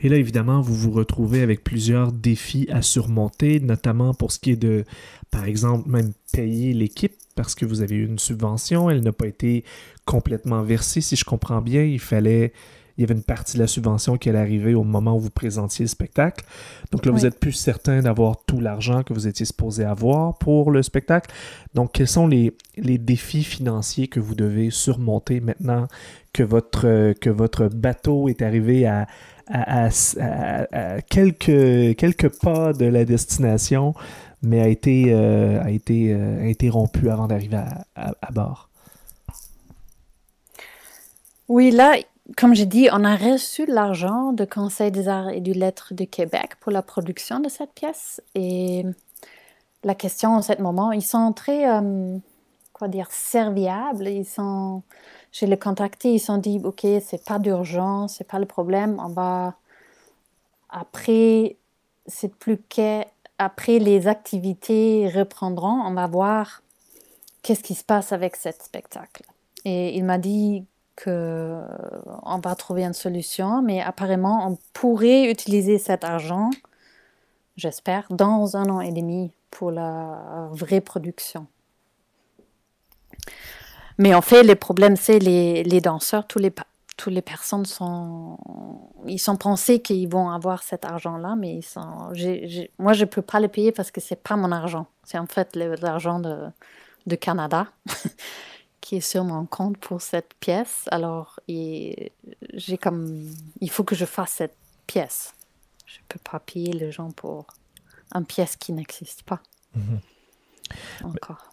Et 0.00 0.08
là, 0.08 0.16
évidemment, 0.16 0.60
vous 0.60 0.74
vous 0.74 0.90
retrouvez 0.90 1.42
avec 1.42 1.64
plusieurs 1.64 2.12
défis 2.12 2.68
à 2.70 2.82
surmonter, 2.82 3.60
notamment 3.60 4.14
pour 4.14 4.32
ce 4.32 4.38
qui 4.38 4.52
est 4.52 4.56
de, 4.56 4.84
par 5.30 5.44
exemple, 5.44 5.88
même 5.88 6.12
payer 6.32 6.72
l'équipe 6.72 7.14
parce 7.38 7.54
que 7.54 7.64
vous 7.64 7.82
avez 7.82 7.94
eu 7.94 8.04
une 8.04 8.18
subvention, 8.18 8.90
elle 8.90 9.00
n'a 9.00 9.12
pas 9.12 9.28
été 9.28 9.64
complètement 10.04 10.62
versée, 10.62 11.00
si 11.00 11.14
je 11.14 11.24
comprends 11.24 11.60
bien. 11.60 11.84
Il 11.84 12.00
fallait, 12.00 12.52
il 12.96 13.02
y 13.02 13.04
avait 13.04 13.14
une 13.14 13.22
partie 13.22 13.56
de 13.56 13.62
la 13.62 13.68
subvention 13.68 14.16
qui 14.16 14.28
allait 14.28 14.40
arriver 14.40 14.74
au 14.74 14.82
moment 14.82 15.14
où 15.14 15.20
vous 15.20 15.30
présentiez 15.30 15.84
le 15.84 15.88
spectacle. 15.88 16.44
Donc 16.90 17.06
là, 17.06 17.12
vous 17.12 17.26
êtes 17.26 17.38
plus 17.38 17.52
certain 17.52 18.00
d'avoir 18.00 18.44
tout 18.44 18.60
l'argent 18.60 19.04
que 19.04 19.12
vous 19.12 19.28
étiez 19.28 19.46
supposé 19.46 19.84
avoir 19.84 20.36
pour 20.38 20.72
le 20.72 20.82
spectacle. 20.82 21.32
Donc, 21.74 21.92
quels 21.92 22.08
sont 22.08 22.26
les, 22.26 22.56
les 22.76 22.98
défis 22.98 23.44
financiers 23.44 24.08
que 24.08 24.18
vous 24.18 24.34
devez 24.34 24.70
surmonter 24.70 25.38
maintenant 25.38 25.86
que 26.32 26.42
votre, 26.42 27.12
que 27.20 27.30
votre 27.30 27.68
bateau 27.68 28.28
est 28.28 28.42
arrivé 28.42 28.84
à, 29.50 31.00
quelques, 31.08 31.96
quelques 31.96 32.40
pas 32.40 32.72
de 32.72 32.86
la 32.86 33.04
destination, 33.04 33.94
mais 34.42 34.60
a 34.60 34.68
été, 34.68 35.06
euh, 35.08 35.62
a 35.62 35.70
été 35.70 36.12
euh, 36.12 36.48
interrompu 36.48 37.10
avant 37.10 37.26
d'arriver 37.26 37.60
à, 37.96 38.32
bord. 38.32 38.68
Oui, 41.48 41.70
là, 41.70 41.96
comme 42.36 42.54
j'ai 42.54 42.66
dit, 42.66 42.88
on 42.92 43.04
a 43.04 43.16
reçu 43.16 43.66
l'argent 43.66 44.32
du 44.32 44.46
Conseil 44.46 44.90
des 44.90 45.08
arts 45.08 45.30
et 45.30 45.40
du 45.40 45.52
lettres 45.52 45.94
de 45.94 46.04
Québec 46.04 46.52
pour 46.60 46.72
la 46.72 46.82
production 46.82 47.40
de 47.40 47.48
cette 47.48 47.72
pièce. 47.72 48.20
Et 48.34 48.84
la 49.82 49.94
question 49.94 50.34
en 50.34 50.42
ce 50.42 50.60
moment, 50.60 50.92
ils 50.92 51.02
sont 51.02 51.32
très, 51.32 51.70
euh, 51.70 52.18
quoi 52.78 52.88
dire, 52.88 53.10
serviables. 53.10 54.08
Ils 54.08 54.24
sont 54.24 54.82
je 55.32 55.46
les 55.46 55.58
contacté, 55.58 56.14
ils 56.14 56.20
sont 56.20 56.38
dit, 56.38 56.60
OK, 56.64 56.80
c'est 57.04 57.24
pas 57.24 57.38
d'urgence, 57.38 58.16
c'est 58.16 58.26
pas 58.26 58.38
le 58.38 58.46
problème, 58.46 59.00
on 59.04 59.08
va. 59.08 59.54
Après, 60.70 61.56
c'est 62.06 62.34
plus 62.34 62.58
qu'après 62.68 63.78
les 63.78 64.08
activités 64.08 65.10
reprendront, 65.14 65.82
on 65.84 65.92
va 65.92 66.06
voir 66.06 66.62
qu'est-ce 67.42 67.62
qui 67.62 67.74
se 67.74 67.84
passe 67.84 68.12
avec 68.12 68.36
ce 68.36 68.50
spectacle. 68.50 69.22
Et 69.64 69.96
il 69.96 70.04
m'a 70.04 70.18
dit 70.18 70.64
que 70.96 71.60
on 72.24 72.38
va 72.38 72.54
trouver 72.54 72.84
une 72.84 72.94
solution, 72.94 73.62
mais 73.62 73.80
apparemment, 73.80 74.48
on 74.48 74.58
pourrait 74.72 75.30
utiliser 75.30 75.78
cet 75.78 76.04
argent, 76.04 76.50
j'espère, 77.56 78.06
dans 78.10 78.56
un 78.56 78.68
an 78.70 78.80
et 78.80 78.92
demi 78.92 79.30
pour 79.50 79.70
la 79.70 80.48
vraie 80.52 80.80
production. 80.80 81.46
Mais 83.98 84.14
en 84.14 84.22
fait, 84.22 84.44
le 84.44 84.54
problème, 84.54 84.96
c'est 84.96 85.18
les, 85.18 85.64
les 85.64 85.80
danseurs, 85.80 86.26
tous 86.26 86.38
les, 86.38 86.52
toutes 86.96 87.12
les 87.12 87.22
personnes 87.22 87.66
sont, 87.66 88.38
ils 89.06 89.18
sont 89.18 89.36
pensés 89.36 89.80
qu'ils 89.80 90.08
vont 90.08 90.30
avoir 90.30 90.62
cet 90.62 90.84
argent-là, 90.84 91.36
mais 91.36 91.56
ils 91.56 91.62
sont, 91.62 92.12
moi, 92.78 92.92
je 92.92 93.00
ne 93.00 93.04
peux 93.04 93.22
pas 93.22 93.40
le 93.40 93.48
payer 93.48 93.72
parce 93.72 93.90
que 93.90 94.00
c'est 94.00 94.22
pas 94.22 94.36
mon 94.36 94.52
argent. 94.52 94.86
C'est 95.04 95.18
en 95.18 95.26
fait 95.26 95.56
l'argent 95.56 96.20
de, 96.20 96.46
de 97.06 97.16
Canada 97.16 97.68
qui 98.80 98.96
est 98.96 99.00
sur 99.00 99.24
mon 99.24 99.46
compte 99.46 99.78
pour 99.78 100.00
cette 100.00 100.34
pièce. 100.40 100.84
Alors, 100.90 101.40
j'ai 101.48 102.78
comme, 102.80 103.30
il 103.60 103.70
faut 103.70 103.84
que 103.84 103.94
je 103.94 104.04
fasse 104.04 104.30
cette 104.30 104.56
pièce. 104.86 105.34
Je 105.86 105.98
ne 105.98 106.04
peux 106.08 106.20
pas 106.30 106.38
payer 106.40 106.72
les 106.72 106.92
gens 106.92 107.10
pour 107.10 107.46
une 108.14 108.26
pièce 108.26 108.56
qui 108.56 108.72
n'existe 108.72 109.22
pas. 109.22 109.40
Mhm. 109.74 110.00
Encore. 111.04 111.52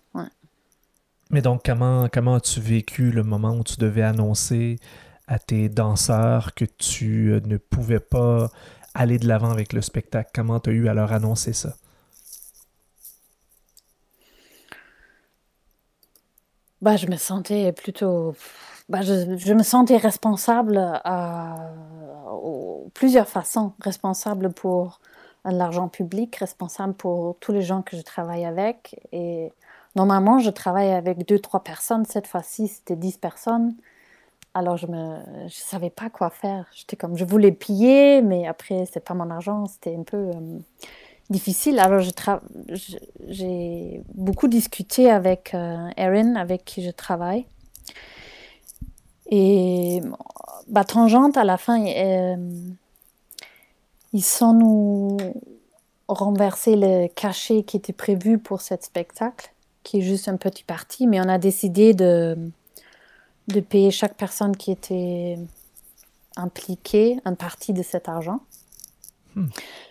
Mais 1.32 1.42
donc, 1.42 1.64
comment, 1.66 2.08
comment 2.12 2.36
as-tu 2.36 2.60
vécu 2.60 3.12
le 3.12 3.24
moment 3.24 3.56
où 3.58 3.64
tu 3.64 3.78
devais 3.78 4.04
annoncer 4.04 4.78
à 5.28 5.40
tes 5.40 5.70
danseurs 5.70 6.54
que 6.54 6.66
tu 6.66 7.32
euh, 7.32 7.40
ne 7.46 7.58
pouvais 7.58 8.00
pas 8.00 8.50
aller 8.94 9.18
de 9.18 9.28
l'avant 9.28 9.50
avec 9.50 9.74
le 9.74 9.82
spectacle? 9.82 10.30
Comment 10.34 10.60
tu 10.60 10.70
as 10.70 10.74
eu 10.74 10.88
à 10.88 10.94
leur 10.94 11.12
annoncer 11.12 11.54
ça? 11.54 11.76
Bah, 16.82 16.98
je 16.98 17.08
me 17.08 17.16
sentais 17.16 17.72
plutôt. 17.72 18.36
Bah, 18.90 19.02
je, 19.02 19.54
me 19.54 19.64
sentais 19.64 19.98
responsable 19.98 20.78
à, 20.78 21.74
plusieurs 22.94 23.28
façons. 23.28 23.74
Responsable 23.82 24.54
pour 24.54 25.00
l'argent 25.46 25.88
public, 25.88 26.36
responsable 26.36 26.94
pour 26.94 27.38
tous 27.40 27.52
les 27.52 27.64
gens 27.64 27.82
que 27.82 27.98
je 27.98 28.02
travaille 28.04 28.46
avec 28.46 29.00
et 29.12 29.52
Normalement, 29.96 30.40
je 30.40 30.50
travaille 30.50 30.92
avec 30.92 31.26
deux, 31.26 31.40
trois 31.40 31.64
personnes. 31.64 32.06
Cette 32.06 32.28
fois-ci, 32.28 32.68
c'était 32.68 32.98
dix 32.98 33.18
personnes. 33.18 33.76
Alors, 34.54 34.78
je 34.78 34.88
ne 34.88 35.48
savais 35.50 35.90
pas 35.90 36.10
quoi 36.10 36.30
faire. 36.30 36.68
J'étais 36.74 36.96
comme, 36.96 37.18
je 37.18 37.26
voulais 37.26 37.52
piller, 37.52 38.22
mais 38.22 38.48
après, 38.48 38.86
c'est 38.92 39.04
pas 39.04 39.14
mon 39.14 39.30
argent. 39.30 39.66
C'était 39.66 39.96
un 39.96 40.04
peu 40.04 40.18
euh, 40.18 40.60
difficile. 41.30 41.80
Alors, 41.80 42.02
j'ai 43.28 44.02
beaucoup 44.14 44.48
discuté 44.48 45.10
avec 45.10 45.54
euh, 45.54 45.90
Erin, 45.98 46.36
avec 46.36 46.66
qui 46.66 46.84
je 46.84 46.92
travaille. 46.92 47.46
Et 49.28 50.02
bah, 50.68 50.84
Tangente, 50.84 51.38
à 51.38 51.44
la 51.44 51.58
fin, 51.58 51.86
euh, 51.86 52.36
ils 54.14 54.24
sont 54.24 54.54
nous 54.54 55.18
renversé 56.08 56.76
le 56.76 57.08
cachet 57.08 57.64
qui 57.64 57.78
était 57.78 57.94
prévu 57.94 58.38
pour 58.38 58.62
ce 58.62 58.76
spectacle 58.80 59.55
qui 59.86 60.00
est 60.00 60.02
juste 60.02 60.28
un 60.28 60.36
petit 60.36 60.64
parti, 60.64 61.08
mais 61.08 61.22
on 61.22 61.30
a 61.30 61.38
décidé 61.38 61.94
de, 61.94 62.36
de 63.48 63.60
payer 63.62 63.92
chaque 63.92 64.16
personne 64.16 64.58
qui 64.58 64.72
était 64.72 65.38
impliquée 66.36 67.20
une 67.24 67.38
partie 67.38 67.72
de 67.72 67.84
cet 67.84 68.10
argent. 68.10 68.40
Hmm. 69.36 69.48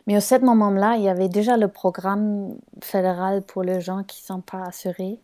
Mais 0.06 0.16
à 0.16 0.20
ce 0.20 0.34
moment-là, 0.34 0.96
il 0.96 1.04
y 1.04 1.08
avait 1.08 1.28
déjà 1.28 1.56
le 1.56 1.68
programme 1.68 2.56
fédéral 2.82 3.42
pour 3.42 3.62
les 3.62 3.80
gens 3.80 4.02
qui 4.02 4.20
ne 4.22 4.26
sont 4.26 4.40
pas 4.40 4.64
assurés. 4.64 5.20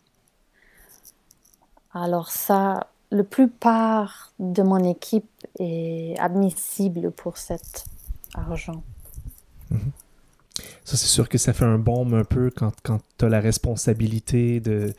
Alors 1.93 2.29
ça, 2.29 2.87
la 3.11 3.25
plupart 3.25 4.31
de 4.39 4.63
mon 4.63 4.81
équipe 4.83 5.29
est 5.59 6.15
admissible 6.17 7.11
pour 7.11 7.37
cet 7.37 7.83
argent. 8.33 8.83
Mhm. 9.69 9.91
Ça, 10.83 10.97
c'est 10.97 11.07
sûr 11.07 11.29
que 11.29 11.37
ça 11.37 11.53
fait 11.53 11.65
un 11.65 11.77
bombe 11.77 12.13
un 12.13 12.23
peu 12.23 12.51
quand, 12.55 12.71
quand 12.83 12.99
tu 13.17 13.25
as 13.25 13.29
la 13.29 13.39
responsabilité 13.39 14.59
de. 14.59 14.93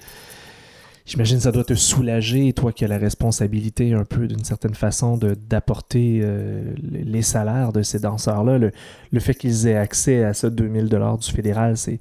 J'imagine 1.05 1.39
que 1.39 1.43
ça 1.43 1.51
doit 1.51 1.65
te 1.65 1.75
soulager, 1.75 2.53
toi 2.53 2.73
qui 2.73 2.85
as 2.85 2.89
la 2.89 2.99
responsabilité 2.99 3.93
un 3.93 4.05
peu 4.05 4.29
d'une 4.29 4.45
certaine 4.45 4.75
façon 4.75 5.19
d'apporter 5.19 6.21
euh, 6.23 6.63
les 6.81 7.23
salaires 7.23 7.73
de 7.73 7.83
ces 7.83 7.99
danseurs-là. 7.99 8.59
Le, 8.59 8.71
le, 9.11 9.21
fait 9.21 9.35
qu'ils 9.35 9.67
aient 9.67 9.77
accès 9.77 10.23
à 10.23 10.33
ce 10.33 10.47
2000 10.47 10.89
du 10.89 11.33
fédéral, 11.33 11.77
c'est 11.77 11.99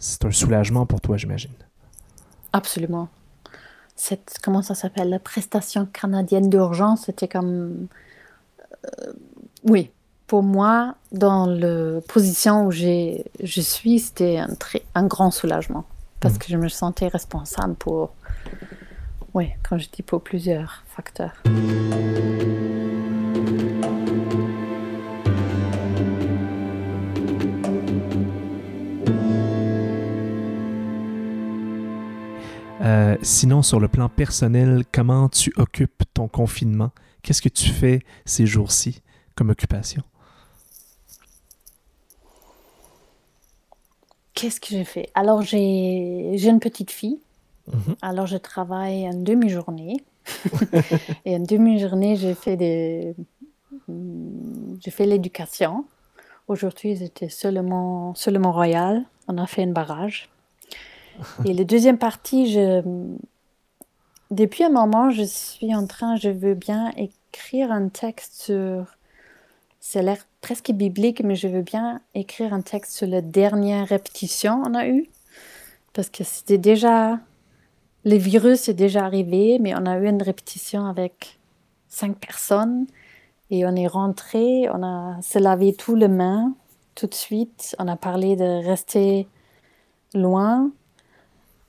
c'est 0.00 0.24
un 0.24 0.32
soulagement 0.32 0.86
pour 0.86 1.00
toi, 1.00 1.18
j'imagine. 1.18 1.52
Absolument. 2.52 3.08
Cette, 3.94 4.38
comment 4.42 4.62
ça 4.62 4.74
s'appelle? 4.74 5.10
La 5.10 5.18
prestation 5.18 5.86
canadienne 5.86 6.48
d'urgence, 6.48 7.02
c'était 7.02 7.28
comme. 7.28 7.86
Euh, 8.86 9.12
oui, 9.64 9.90
pour 10.30 10.44
moi, 10.44 10.94
dans 11.10 11.44
la 11.46 12.00
position 12.02 12.66
où 12.66 12.70
je 12.70 13.20
suis, 13.60 13.98
c'était 13.98 14.38
un, 14.38 14.46
un 14.94 15.04
grand 15.04 15.32
soulagement. 15.32 15.84
Parce 16.20 16.36
mm. 16.36 16.38
que 16.38 16.46
je 16.50 16.56
me 16.56 16.68
sentais 16.68 17.08
responsable 17.08 17.74
pour. 17.74 18.14
Oui, 19.34 19.48
quand 19.68 19.76
je 19.76 19.88
dis 19.92 20.02
pour 20.02 20.22
plusieurs 20.22 20.84
facteurs. 20.86 21.32
Euh, 32.80 33.16
sinon, 33.22 33.62
sur 33.62 33.80
le 33.80 33.88
plan 33.88 34.08
personnel, 34.08 34.84
comment 34.92 35.28
tu 35.28 35.52
occupes 35.56 36.04
ton 36.14 36.28
confinement? 36.28 36.92
Qu'est-ce 37.24 37.42
que 37.42 37.48
tu 37.48 37.70
fais 37.70 38.04
ces 38.24 38.46
jours-ci 38.46 39.02
comme 39.34 39.50
occupation? 39.50 40.04
Qu'est-ce 44.40 44.58
que 44.58 44.68
j'ai 44.68 44.84
fait? 44.84 45.10
Alors, 45.14 45.42
j'ai 45.42 46.48
une 46.48 46.60
petite 46.60 46.90
fille. 46.90 47.20
Mhm. 47.70 47.96
Alors, 48.00 48.26
je 48.26 48.38
travaille 48.38 49.04
une 49.04 49.22
demi-journée. 49.22 50.02
Et 51.26 51.34
une 51.34 51.44
demi-journée, 51.44 52.16
j'ai 52.16 52.34
fait 52.34 52.56
des... 52.56 53.14
J'ai 54.80 54.90
fait 54.90 55.04
l'éducation. 55.04 55.84
Aujourd'hui, 56.48 56.96
c'était 56.96 57.28
seulement, 57.28 58.14
seulement 58.14 58.52
royal. 58.52 59.04
On 59.28 59.36
a 59.36 59.46
fait 59.46 59.62
un 59.62 59.72
barrage. 59.72 60.30
Et 61.44 61.52
la 61.52 61.64
deuxième 61.64 61.98
partie, 61.98 62.50
je... 62.50 62.82
depuis 64.30 64.64
un 64.64 64.70
moment, 64.70 65.10
je 65.10 65.22
suis 65.22 65.74
en 65.74 65.86
train, 65.86 66.16
je 66.16 66.30
veux 66.30 66.54
bien 66.54 66.92
écrire 66.96 67.70
un 67.70 67.88
texte 67.88 68.44
sur. 68.44 68.86
A 69.94 70.02
l'air 70.02 70.24
presque 70.40 70.70
biblique, 70.72 71.22
mais 71.22 71.34
je 71.34 71.48
veux 71.48 71.62
bien 71.62 72.00
écrire 72.14 72.52
un 72.54 72.62
texte 72.62 72.92
sur 72.92 73.06
la 73.06 73.20
dernière 73.20 73.88
répétition 73.88 74.62
qu'on 74.62 74.74
a 74.74 74.86
eue. 74.86 75.08
Parce 75.92 76.08
que 76.08 76.24
c'était 76.24 76.58
déjà. 76.58 77.18
Le 78.04 78.16
virus 78.16 78.68
est 78.68 78.74
déjà 78.74 79.04
arrivé, 79.04 79.58
mais 79.60 79.74
on 79.74 79.84
a 79.84 79.98
eu 79.98 80.08
une 80.08 80.22
répétition 80.22 80.86
avec 80.86 81.38
cinq 81.88 82.16
personnes. 82.16 82.86
Et 83.50 83.66
on 83.66 83.74
est 83.74 83.88
rentré, 83.88 84.68
on 84.70 84.82
a 84.82 85.20
se 85.22 85.38
lavé 85.38 85.74
tout 85.74 85.96
les 85.96 86.08
mains 86.08 86.54
tout 86.94 87.06
de 87.06 87.14
suite. 87.14 87.74
On 87.78 87.88
a 87.88 87.96
parlé 87.96 88.36
de 88.36 88.64
rester 88.66 89.26
loin. 90.14 90.70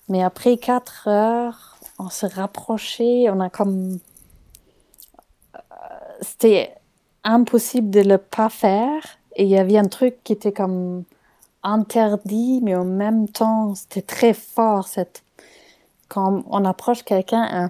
Mais 0.09 0.23
après 0.23 0.57
quatre 0.57 1.07
heures, 1.07 1.77
on 1.99 2.09
s'est 2.09 2.27
rapproché, 2.27 3.29
on 3.29 3.39
a 3.39 3.49
comme. 3.49 3.99
Euh, 5.55 5.59
c'était 6.21 6.75
impossible 7.23 7.89
de 7.89 8.01
le 8.01 8.17
pas 8.17 8.49
faire. 8.49 9.01
Et 9.35 9.43
il 9.43 9.49
y 9.49 9.57
avait 9.57 9.77
un 9.77 9.87
truc 9.87 10.23
qui 10.23 10.33
était 10.33 10.51
comme 10.51 11.03
interdit, 11.63 12.59
mais 12.63 12.75
en 12.75 12.85
même 12.85 13.29
temps, 13.29 13.75
c'était 13.75 14.01
très 14.01 14.33
fort. 14.33 14.87
Cette... 14.87 15.23
Quand 16.09 16.43
on 16.49 16.65
approche 16.65 17.03
quelqu'un, 17.03 17.69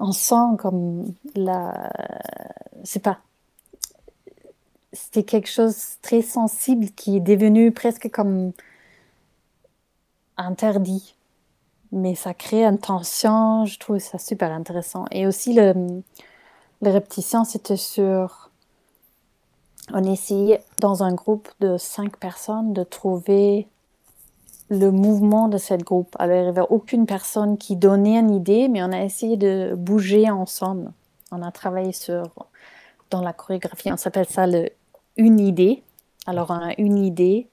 on 0.00 0.12
sent 0.12 0.56
comme 0.58 1.14
la. 1.34 1.92
C'est 2.84 3.02
pas. 3.02 3.18
C'était 4.92 5.24
quelque 5.24 5.48
chose 5.48 5.74
de 5.74 6.02
très 6.02 6.22
sensible 6.22 6.86
qui 6.90 7.18
est 7.18 7.20
devenu 7.20 7.70
presque 7.70 8.10
comme 8.10 8.52
interdit 10.36 11.16
mais 11.92 12.14
ça 12.14 12.34
crée 12.34 12.64
une 12.64 12.78
tension. 12.78 13.64
Je 13.64 13.78
trouve 13.78 13.98
ça 13.98 14.18
super 14.18 14.52
intéressant. 14.52 15.06
Et 15.10 15.26
aussi, 15.26 15.54
le, 15.54 16.02
les 16.82 16.90
répétitions, 16.90 17.44
c'était 17.44 17.76
sur. 17.76 18.50
On 19.92 20.02
essayait 20.04 20.62
dans 20.80 21.02
un 21.02 21.14
groupe 21.14 21.48
de 21.60 21.76
cinq 21.76 22.16
personnes 22.16 22.72
de 22.72 22.82
trouver 22.82 23.68
le 24.68 24.90
mouvement 24.90 25.48
de 25.48 25.58
cette 25.58 25.84
groupe. 25.84 26.16
Alors, 26.18 26.36
il 26.36 26.42
n'y 26.42 26.48
avait 26.48 26.66
aucune 26.68 27.06
personne 27.06 27.56
qui 27.56 27.76
donnait 27.76 28.18
une 28.18 28.32
idée, 28.32 28.68
mais 28.68 28.82
on 28.82 28.90
a 28.90 29.02
essayé 29.02 29.36
de 29.36 29.74
bouger 29.76 30.28
ensemble. 30.28 30.90
On 31.30 31.40
a 31.42 31.52
travaillé 31.52 31.92
sur, 31.92 32.24
dans 33.10 33.22
la 33.22 33.32
chorégraphie, 33.32 33.92
on 33.92 33.96
s'appelle 33.96 34.26
ça 34.26 34.46
le 34.46 34.70
une 35.16 35.40
idée. 35.40 35.82
Alors, 36.26 36.50
on 36.50 36.54
a 36.54 36.74
une 36.78 36.98
idée, 36.98 37.48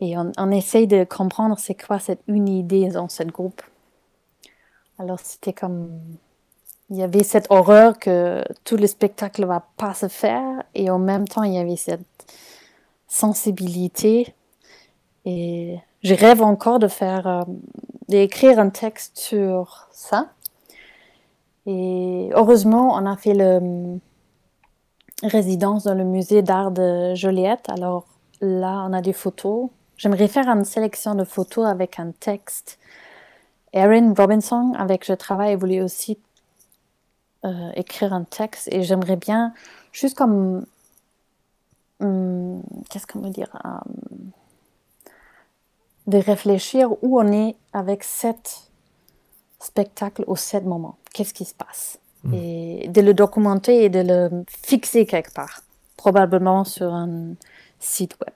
et 0.00 0.14
on, 0.16 0.50
essaye 0.50 0.86
de 0.86 1.04
comprendre 1.04 1.58
c'est 1.58 1.74
quoi 1.74 1.98
cette 1.98 2.22
une 2.26 2.48
idée 2.48 2.88
dans 2.88 3.08
ce 3.08 3.22
groupe. 3.22 3.60
Alors 4.98 5.20
c'était 5.20 5.52
comme... 5.52 6.00
Il 6.90 6.96
y 6.96 7.02
avait 7.02 7.22
cette 7.22 7.46
horreur 7.50 7.98
que 7.98 8.42
tout 8.64 8.76
le 8.76 8.86
spectacle 8.86 9.44
va 9.46 9.64
pas 9.76 9.94
se 9.94 10.08
faire 10.08 10.62
et 10.74 10.90
en 10.90 10.98
même 10.98 11.28
temps 11.28 11.44
il 11.44 11.54
y 11.54 11.58
avait 11.58 11.76
cette 11.76 12.00
sensibilité. 13.06 14.34
Et 15.24 15.78
je 16.02 16.14
rêve 16.14 16.42
encore 16.42 16.78
de 16.78 16.88
faire, 16.88 17.26
euh, 17.26 17.42
d'écrire 18.08 18.58
un 18.58 18.70
texte 18.70 19.18
sur 19.18 19.88
ça. 19.92 20.30
Et 21.66 22.30
heureusement, 22.34 22.94
on 22.94 23.06
a 23.06 23.16
fait 23.16 23.34
le 23.34 23.98
résidence 25.22 25.84
dans 25.84 25.94
le 25.94 26.04
musée 26.04 26.42
d'art 26.42 26.70
de 26.70 27.14
Joliette. 27.14 27.68
Alors 27.68 28.06
là, 28.40 28.84
on 28.88 28.92
a 28.92 29.02
des 29.02 29.12
photos 29.12 29.68
J'aimerais 30.00 30.28
faire 30.28 30.48
une 30.48 30.64
sélection 30.64 31.14
de 31.14 31.24
photos 31.24 31.66
avec 31.66 32.00
un 32.00 32.12
texte. 32.12 32.78
Erin 33.74 34.14
Robinson, 34.16 34.72
avec 34.78 35.04
Je 35.04 35.12
travaille, 35.12 35.56
voulait 35.56 35.82
aussi 35.82 36.18
euh, 37.44 37.70
écrire 37.74 38.12
un 38.12 38.24
texte 38.24 38.68
et 38.72 38.82
j'aimerais 38.82 39.16
bien, 39.16 39.52
juste 39.92 40.16
comme. 40.16 40.66
Hum, 42.00 42.62
qu'est-ce 42.88 43.06
qu'on 43.06 43.20
veut 43.20 43.30
dire 43.30 43.50
hum, 43.64 44.30
De 46.06 46.18
réfléchir 46.18 46.90
où 47.02 47.20
on 47.20 47.30
est 47.32 47.56
avec 47.72 48.04
cet 48.04 48.70
spectacle 49.58 50.24
au 50.26 50.36
sept 50.36 50.64
moment. 50.64 50.96
Qu'est-ce 51.12 51.34
qui 51.34 51.44
se 51.44 51.54
passe? 51.54 51.98
Mmh. 52.24 52.34
Et 52.34 52.88
de 52.88 53.00
le 53.00 53.14
documenter 53.14 53.84
et 53.84 53.88
de 53.88 54.00
le 54.00 54.44
fixer 54.62 55.06
quelque 55.06 55.32
part, 55.32 55.62
probablement 55.96 56.64
sur 56.64 56.92
un 56.92 57.34
site 57.78 58.16
web. 58.20 58.34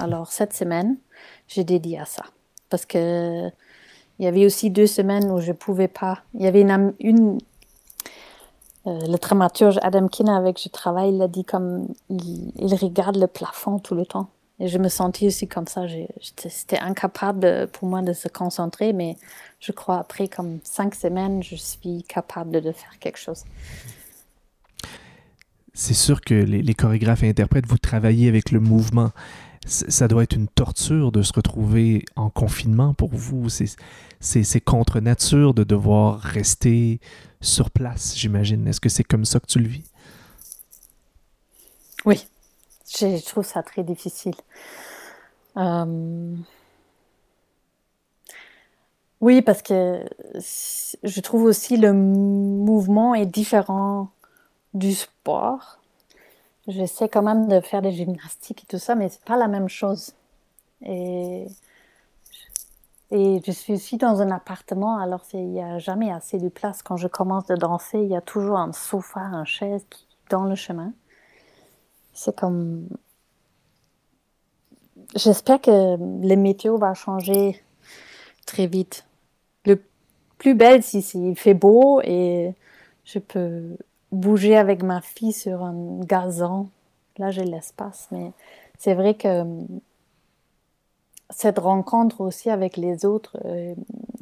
Alors, 0.00 0.32
cette 0.32 0.52
semaine, 0.52 0.96
j'ai 1.48 1.64
dédié 1.64 1.98
à 1.98 2.06
ça. 2.06 2.24
Parce 2.68 2.86
que 2.86 3.50
il 4.18 4.24
y 4.24 4.28
avait 4.28 4.46
aussi 4.46 4.70
deux 4.70 4.86
semaines 4.86 5.30
où 5.30 5.40
je 5.40 5.48
ne 5.48 5.56
pouvais 5.56 5.88
pas. 5.88 6.22
Il 6.34 6.42
y 6.42 6.46
avait 6.46 6.60
une. 6.60 6.94
une 7.00 7.38
euh, 8.86 8.98
le 9.06 9.16
dramaturge 9.16 9.78
Adam 9.82 10.08
Kina 10.08 10.36
avec 10.36 10.56
qui 10.56 10.68
je 10.68 10.72
travaille, 10.72 11.14
il 11.14 11.22
a 11.22 11.28
dit 11.28 11.44
comme. 11.44 11.88
Il, 12.10 12.74
regarde 12.74 13.16
le 13.16 13.26
plafond 13.26 13.78
tout 13.78 13.94
le 13.94 14.04
temps. 14.04 14.28
Et 14.58 14.68
je 14.68 14.78
me 14.78 14.88
sentais 14.88 15.26
aussi 15.26 15.48
comme 15.48 15.66
ça. 15.66 15.82
C'était 16.20 16.78
incapable 16.78 17.68
pour 17.72 17.88
moi 17.88 18.02
de 18.02 18.12
se 18.12 18.28
concentrer, 18.28 18.92
mais 18.92 19.16
je 19.60 19.72
crois 19.72 19.98
après 19.98 20.28
comme 20.28 20.58
cinq 20.62 20.94
semaines, 20.94 21.42
je 21.42 21.56
suis 21.56 22.04
capable 22.04 22.60
de 22.60 22.72
faire 22.72 22.98
quelque 23.00 23.18
chose. 23.18 23.44
C'est 25.74 25.94
sûr 25.94 26.20
que 26.20 26.34
les 26.34 26.74
chorégraphes 26.74 27.22
et 27.22 27.28
interprètes, 27.28 27.66
vous 27.66 27.78
travaillez 27.78 28.28
avec 28.28 28.50
le 28.50 28.60
mouvement 28.60 29.10
ça 29.64 30.08
doit 30.08 30.24
être 30.24 30.34
une 30.34 30.48
torture 30.48 31.12
de 31.12 31.22
se 31.22 31.32
retrouver 31.32 32.04
en 32.16 32.30
confinement 32.30 32.94
pour 32.94 33.10
vous. 33.12 33.48
C'est 33.48 34.60
contre 34.60 35.00
nature 35.00 35.54
de 35.54 35.64
devoir 35.64 36.20
rester 36.20 37.00
sur 37.40 37.70
place, 37.70 38.16
j'imagine. 38.16 38.66
Est-ce 38.66 38.80
que 38.80 38.88
c'est 38.88 39.04
comme 39.04 39.24
ça 39.24 39.40
que 39.40 39.46
tu 39.46 39.58
le 39.58 39.68
vis? 39.68 39.84
Oui, 42.04 42.26
je 42.98 43.24
trouve 43.24 43.44
ça 43.44 43.62
très 43.62 43.84
difficile. 43.84 44.34
Euh, 45.56 46.34
oui, 49.20 49.42
parce 49.42 49.62
que 49.62 50.04
je 50.34 51.20
trouve 51.20 51.44
aussi 51.44 51.76
le 51.76 51.92
mouvement 51.92 53.14
est 53.14 53.26
différent 53.26 54.10
du 54.74 54.94
sport. 54.94 55.78
J'essaie 56.68 57.08
quand 57.08 57.22
même 57.22 57.48
de 57.48 57.60
faire 57.60 57.82
des 57.82 57.92
gymnastiques 57.92 58.64
et 58.64 58.66
tout 58.66 58.78
ça, 58.78 58.94
mais 58.94 59.08
c'est 59.08 59.24
pas 59.24 59.36
la 59.36 59.48
même 59.48 59.68
chose. 59.68 60.12
Et, 60.82 61.46
je 63.10 63.50
suis 63.50 63.74
aussi 63.74 63.98
dans 63.98 64.22
un 64.22 64.30
appartement, 64.30 64.96
alors 64.98 65.22
il 65.34 65.48
n'y 65.48 65.62
a 65.62 65.78
jamais 65.78 66.10
assez 66.10 66.38
de 66.38 66.48
place. 66.48 66.82
Quand 66.82 66.96
je 66.96 67.08
commence 67.08 67.46
de 67.46 67.56
danser, 67.56 67.98
il 67.98 68.08
y 68.08 68.16
a 68.16 68.20
toujours 68.22 68.58
un 68.58 68.72
sofa, 68.72 69.20
une 69.20 69.44
chaise 69.44 69.84
dans 70.30 70.44
le 70.44 70.54
chemin. 70.54 70.92
C'est 72.14 72.34
comme. 72.34 72.88
J'espère 75.14 75.60
que 75.60 75.96
le 75.96 76.36
météo 76.36 76.78
va 76.78 76.94
changer 76.94 77.62
très 78.46 78.66
vite. 78.66 79.04
Le 79.66 79.82
plus 80.38 80.54
belle, 80.54 80.82
si 80.82 81.00
il 81.14 81.36
fait 81.36 81.54
beau 81.54 82.00
et 82.02 82.54
je 83.04 83.18
peux 83.18 83.76
bouger 84.12 84.56
avec 84.56 84.82
ma 84.82 85.00
fille 85.00 85.32
sur 85.32 85.62
un 85.62 86.00
gazon. 86.00 86.68
Là, 87.18 87.30
j'ai 87.30 87.44
l'espace, 87.44 88.08
mais 88.12 88.32
c'est 88.78 88.94
vrai 88.94 89.14
que 89.14 89.44
cette 91.30 91.58
rencontre 91.58 92.20
aussi 92.20 92.50
avec 92.50 92.76
les 92.76 93.04
autres 93.04 93.38
euh, 93.44 93.74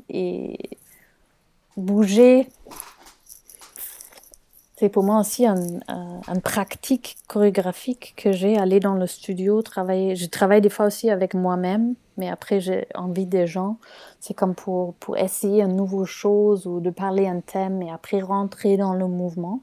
et 0.08 0.70
bouger, 1.76 2.48
c'est 4.76 4.88
pour 4.88 5.02
moi 5.02 5.20
aussi 5.20 5.46
une 5.46 5.80
un 6.30 6.38
pratique 6.38 7.16
chorégraphique 7.26 8.14
que 8.16 8.32
j'ai, 8.32 8.56
aller 8.56 8.80
dans 8.80 8.94
le 8.94 9.06
studio, 9.06 9.62
travailler. 9.62 10.16
Je 10.16 10.26
travaille 10.26 10.60
des 10.60 10.70
fois 10.70 10.86
aussi 10.86 11.10
avec 11.10 11.34
moi-même, 11.34 11.94
mais 12.16 12.28
après 12.28 12.60
j'ai 12.60 12.86
envie 12.94 13.26
des 13.26 13.46
gens. 13.46 13.78
C'est 14.20 14.34
comme 14.34 14.54
pour, 14.54 14.94
pour 14.94 15.16
essayer 15.16 15.62
une 15.62 15.76
nouvelle 15.76 16.06
chose 16.06 16.66
ou 16.66 16.80
de 16.80 16.90
parler 16.90 17.26
un 17.26 17.40
thème 17.40 17.82
et 17.82 17.90
après 17.90 18.20
rentrer 18.20 18.76
dans 18.76 18.94
le 18.94 19.06
mouvement. 19.06 19.60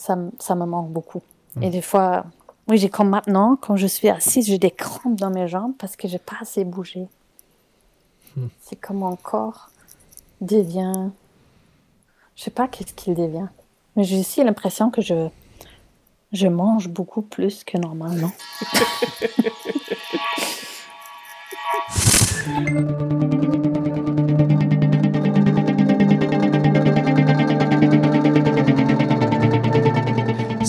Ça, 0.00 0.16
ça 0.38 0.54
me 0.54 0.64
manque 0.64 0.90
beaucoup. 0.90 1.20
Et 1.60 1.68
mmh. 1.68 1.70
des 1.72 1.82
fois, 1.82 2.24
oui, 2.68 2.78
j'ai 2.78 2.88
comme 2.88 3.10
maintenant, 3.10 3.58
quand 3.60 3.76
je 3.76 3.86
suis 3.86 4.08
assise, 4.08 4.46
j'ai 4.46 4.56
des 4.56 4.70
crampes 4.70 5.16
dans 5.16 5.28
mes 5.28 5.46
jambes 5.46 5.74
parce 5.78 5.94
que 5.94 6.08
j'ai 6.08 6.18
pas 6.18 6.36
assez 6.40 6.64
bougé. 6.64 7.06
Mmh. 8.34 8.46
C'est 8.62 8.76
comme 8.76 9.00
mon 9.00 9.14
corps 9.16 9.68
devient. 10.40 11.10
Je 12.34 12.44
sais 12.44 12.50
pas 12.50 12.66
qu'est-ce 12.66 12.94
qu'il 12.94 13.12
devient. 13.14 13.48
Mais 13.94 14.04
j'ai 14.04 14.18
aussi 14.18 14.42
l'impression 14.42 14.88
que 14.88 15.02
je, 15.02 15.28
je 16.32 16.46
mange 16.48 16.88
beaucoup 16.88 17.20
plus 17.20 17.62
que 17.62 17.76
normalement. 17.76 18.32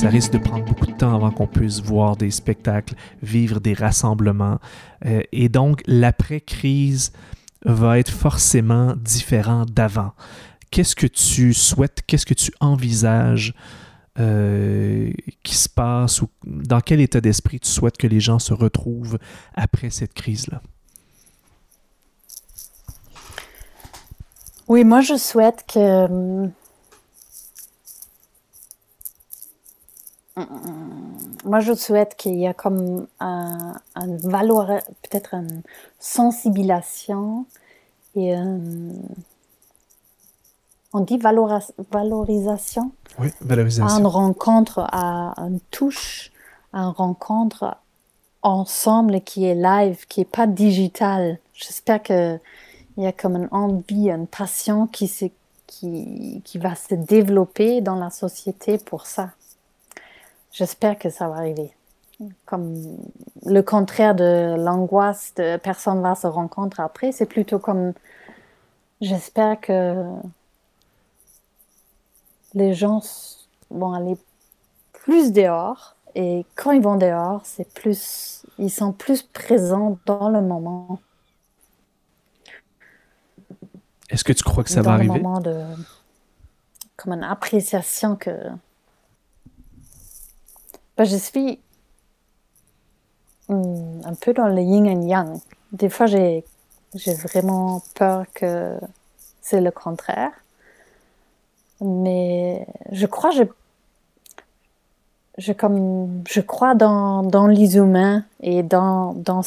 Ça 0.02 0.10
risque 0.10 0.32
de 0.32 0.40
prendre 0.40 0.66
beaucoup 0.66 0.88
de 0.88 0.98
temps 0.98 1.14
avant 1.14 1.30
qu'on 1.30 1.46
puisse 1.46 1.80
voir 1.80 2.18
des 2.18 2.32
spectacles, 2.32 2.96
vivre 3.22 3.60
des 3.60 3.76
rassemblements. 3.76 4.58
Euh, 5.06 5.22
et 5.32 5.48
donc, 5.48 5.84
l'après-crise 5.86 7.12
va 7.66 8.00
être 8.00 8.10
forcément 8.10 8.96
différent 8.96 9.64
d'avant 9.72 10.14
qu'est-ce 10.72 10.96
que 10.96 11.06
tu 11.06 11.54
souhaites, 11.54 12.02
qu'est-ce 12.08 12.26
que 12.26 12.34
tu 12.34 12.52
envisages 12.60 13.54
euh, 14.18 15.12
qui 15.44 15.54
se 15.54 15.70
passe 15.70 16.24
ou 16.24 16.30
dans 16.48 16.82
quel 16.82 17.00
état 17.00 17.22
d'esprit 17.22 17.60
tu 17.60 17.70
souhaites 17.70 17.98
que 17.98 18.08
les 18.08 18.20
gens 18.20 18.40
se 18.40 18.56
retrouvent 18.56 19.20
après 19.54 19.92
cette 19.92 20.16
crise-là? 20.16 20.64
Oui, 24.68 24.84
moi 24.84 25.02
je 25.02 25.16
souhaite 25.16 25.64
que 25.72 26.50
moi 30.38 31.60
je 31.60 31.74
souhaite 31.74 32.16
qu'il 32.16 32.36
y 32.36 32.46
ait 32.46 32.54
comme 32.54 33.08
un, 33.20 33.74
un 33.96 34.08
peut-être 34.18 35.34
une 35.34 35.62
sensibilisation 36.00 37.46
et 38.16 38.34
un, 38.34 38.60
on 40.94 41.02
dit 41.02 41.18
valorisation. 41.18 42.92
Oui, 43.20 43.30
valorisation. 43.42 43.98
une 43.98 44.08
rencontre, 44.08 44.80
à 44.92 45.34
une 45.38 45.60
touche, 45.72 46.32
une 46.74 46.90
rencontre 46.90 47.78
ensemble 48.42 49.22
qui 49.22 49.46
est 49.46 49.56
live, 49.56 50.06
qui 50.08 50.22
est 50.22 50.26
pas 50.26 50.48
digital. 50.48 51.40
J'espère 51.54 52.02
qu'il 52.02 52.40
y 52.98 53.06
a 53.06 53.12
comme 53.12 53.36
une 53.36 53.50
envie, 53.52 54.10
une 54.10 54.28
passion 54.28 54.88
qui, 54.88 55.10
qui, 55.68 56.42
qui 56.44 56.58
va 56.58 56.76
se 56.76 56.96
développer 56.96 57.82
dans 57.82 57.96
la 57.96 58.10
société 58.10 58.78
pour 58.78 59.06
ça. 59.06 59.32
J'espère 60.52 61.00
que 61.00 61.10
ça 61.10 61.30
va 61.30 61.36
arriver. 61.36 61.74
Comme 62.46 62.76
le 63.46 63.62
contraire 63.62 64.14
de 64.14 64.56
l'angoisse 64.58 65.34
de 65.36 65.58
personne 65.58 66.02
va 66.02 66.16
se 66.16 66.28
rencontrer 66.28 66.84
après, 66.84 67.12
c'est 67.12 67.26
plutôt 67.26 67.58
comme 67.58 67.94
j'espère 69.00 69.60
que 69.60 70.06
les 72.54 72.74
gens 72.74 73.02
vont 73.70 73.94
aller 73.94 74.18
plus 74.94 75.32
dehors 75.32 75.96
et 76.14 76.46
quand 76.56 76.72
ils 76.72 76.82
vont 76.82 76.98
dehors, 76.98 77.42
c'est 77.46 77.72
plus, 77.74 78.46
ils 78.60 78.70
sont 78.70 78.92
plus 78.92 79.24
présents 79.24 79.98
dans 80.06 80.30
le 80.30 80.42
moment. 80.42 81.00
Est-ce 84.10 84.26
que 84.26 84.34
tu 84.34 84.44
crois 84.44 84.64
que 84.64 84.70
ça 84.70 84.82
va 84.82 84.92
arriver? 84.92 85.20
moment 85.20 85.40
de, 85.40 85.64
comme 86.98 87.14
une 87.14 87.24
appréciation 87.24 88.18
que, 88.18 88.36
ben, 90.98 91.06
je 91.06 91.16
suis 91.16 91.60
hmm, 93.50 94.02
un 94.06 94.14
peu 94.16 94.34
dans 94.34 94.48
le 94.48 94.62
yin 94.62 94.86
et 94.86 95.08
yang. 95.08 95.40
Des 95.72 95.90
fois, 95.90 96.06
j'ai, 96.06 96.44
vraiment 97.24 97.82
peur 97.96 98.26
que 98.34 98.78
c'est 99.42 99.62
le 99.62 99.72
contraire. 99.72 100.32
Mais 101.80 102.68
je 102.92 103.06
crois, 103.08 103.32
je, 105.38 105.54
comme, 105.54 106.24
je 106.30 106.42
crois 106.42 106.76
dans, 106.76 107.24
dans 107.24 107.48
et 108.42 108.64
dans, 108.64 109.14
dans 109.14 109.42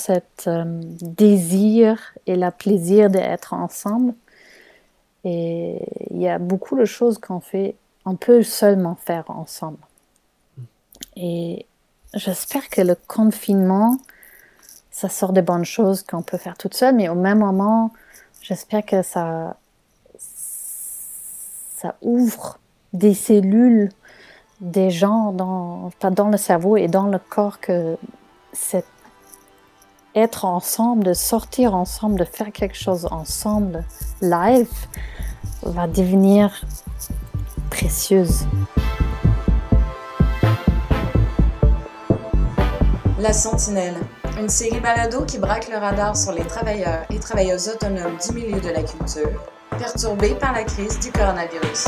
euh, 0.47 0.65
désir 1.01 2.15
et 2.27 2.37
le 2.37 2.51
plaisir 2.51 3.11
d'être 3.11 3.53
ensemble. 3.53 4.15
Et 5.25 5.81
il 6.11 6.21
y 6.21 6.29
a 6.29 6.39
beaucoup 6.39 6.77
de 6.77 6.85
choses 6.85 7.19
qu'on 7.19 7.41
fait, 7.41 7.77
on 8.05 8.17
peut 8.17 8.43
seulement 8.43 8.97
faire 8.97 9.25
ensemble. 9.29 9.79
Et 11.17 11.67
j'espère 12.15 12.69
que 12.69 12.81
le 12.81 12.97
confinement, 13.07 13.99
ça 14.91 15.09
sort 15.09 15.33
de 15.33 15.41
bonnes 15.41 15.65
choses 15.65 16.03
qu'on 16.03 16.23
peut 16.23 16.39
faire 16.39 16.57
toute 16.57 16.75
seule, 16.75 16.95
mais 16.95 17.09
au 17.09 17.15
même 17.15 17.39
moment, 17.39 17.93
j'espère 18.43 18.85
que 18.85 19.03
ça, 19.03 19.57
ça 21.77 21.95
ouvre 22.03 22.59
des 22.93 23.15
cellules 23.15 23.91
des 24.61 24.91
gens 24.91 25.33
dans, 25.33 25.91
dans 26.01 26.29
le 26.29 26.37
cerveau 26.37 26.77
et 26.77 26.89
dans 26.89 27.07
le 27.07 27.19
corps 27.19 27.61
que 27.61 27.97
c'est 28.53 28.85
être 30.15 30.45
ensemble, 30.45 31.05
de 31.05 31.13
sortir 31.13 31.75
ensemble, 31.75 32.21
de 32.21 32.25
faire 32.25 32.53
quelque 32.53 32.77
chose 32.77 33.07
ensemble, 33.11 33.85
live, 34.23 34.73
va 35.63 35.87
devenir 35.87 36.65
précieuse. 37.71 38.47
La 43.25 43.33
Sentinelle, 43.33 43.97
une 44.39 44.51
série 44.51 44.81
balado 44.81 45.25
qui 45.25 45.39
braque 45.39 45.71
le 45.71 45.79
radar 45.79 46.15
sur 46.15 46.33
les 46.33 46.45
travailleurs 46.45 47.07
et 47.09 47.19
travailleuses 47.19 47.71
autonomes 47.71 48.19
du 48.19 48.35
milieu 48.35 48.61
de 48.61 48.69
la 48.69 48.83
culture 48.83 49.31
perturbée 49.79 50.35
par 50.35 50.53
la 50.53 50.63
crise 50.63 51.01
du 51.01 51.11
coronavirus. 51.11 51.87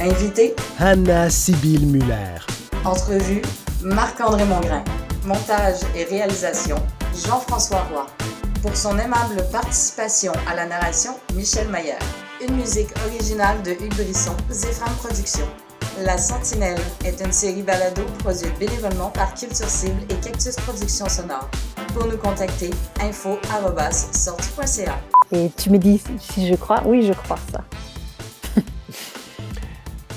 Invité 0.00 0.56
Anna 0.78 1.28
Sibylle 1.28 1.86
Muller. 1.86 2.38
Entrevue 2.82 3.42
Marc-André 3.82 4.46
Mongrain. 4.46 4.84
Montage 5.26 5.80
et 5.94 6.04
réalisation 6.04 6.76
Jean-François 7.26 7.82
Roy. 7.92 8.06
Pour 8.62 8.74
son 8.74 8.98
aimable 8.98 9.44
participation 9.52 10.32
à 10.50 10.54
la 10.54 10.64
narration, 10.64 11.12
Michel 11.34 11.68
Maillard. 11.68 11.98
Une 12.40 12.56
musique 12.56 12.88
originale 13.06 13.62
de 13.64 13.72
Hugues 13.72 13.96
Brisson, 13.96 14.34
Zéphram 14.48 14.94
Productions. 14.94 15.67
La 16.04 16.16
Sentinelle 16.16 16.78
est 17.04 17.20
une 17.24 17.32
série 17.32 17.62
balado 17.62 18.02
produite 18.18 18.56
bénévolement 18.58 19.10
par 19.10 19.34
Culture 19.34 19.68
Cible 19.68 20.00
et 20.10 20.14
Cactus 20.14 20.54
Productions 20.56 21.08
Sonores. 21.08 21.50
Pour 21.92 22.06
nous 22.06 22.16
contacter, 22.16 22.70
info.sortie.ca. 23.00 24.98
Et 25.32 25.50
tu 25.56 25.70
me 25.70 25.78
dis 25.78 26.00
si 26.20 26.46
je 26.46 26.54
crois 26.54 26.82
Oui, 26.84 27.04
je 27.04 27.12
crois 27.14 27.38
ça. 27.50 27.64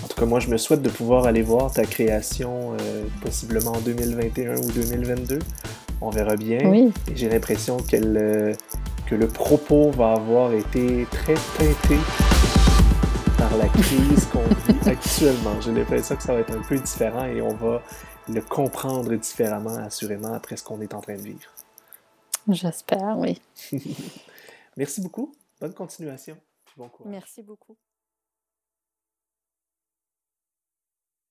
en 0.03 0.07
tout 0.07 0.19
cas, 0.19 0.25
moi, 0.25 0.39
je 0.39 0.49
me 0.49 0.57
souhaite 0.57 0.83
de 0.83 0.89
pouvoir 0.89 1.25
aller 1.25 1.41
voir 1.41 1.71
ta 1.71 1.85
création 1.85 2.73
euh, 2.73 3.05
possiblement 3.21 3.71
en 3.71 3.79
2021 3.79 4.57
ou 4.57 4.71
2022. 4.71 5.39
On 6.01 6.11
verra 6.11 6.35
bien. 6.35 6.59
Oui. 6.65 6.91
J'ai 7.15 7.29
l'impression 7.29 7.77
euh, 7.93 8.53
que 9.07 9.15
le 9.15 9.27
propos 9.27 9.89
va 9.91 10.11
avoir 10.13 10.53
été 10.53 11.07
très 11.11 11.35
teinté 11.57 11.97
la 13.57 13.67
crise 13.67 14.25
qu'on 14.27 14.43
vit 14.43 14.79
actuellement. 14.89 15.59
J'ai 15.61 15.71
l'impression 15.71 16.15
que 16.15 16.23
ça 16.23 16.33
va 16.33 16.39
être 16.39 16.51
un 16.51 16.61
peu 16.61 16.77
différent 16.77 17.25
et 17.25 17.41
on 17.41 17.53
va 17.55 17.81
le 18.29 18.41
comprendre 18.41 19.13
différemment, 19.15 19.75
assurément, 19.75 20.33
après 20.33 20.57
ce 20.57 20.63
qu'on 20.63 20.81
est 20.81 20.93
en 20.93 21.01
train 21.01 21.15
de 21.15 21.21
vivre. 21.21 21.53
J'espère, 22.47 23.17
oui. 23.17 23.41
Merci 24.77 25.01
beaucoup. 25.01 25.33
Bonne 25.59 25.73
continuation. 25.73 26.37
Bon 26.77 26.89
courage. 26.89 27.11
Merci 27.11 27.43
beaucoup. 27.43 27.77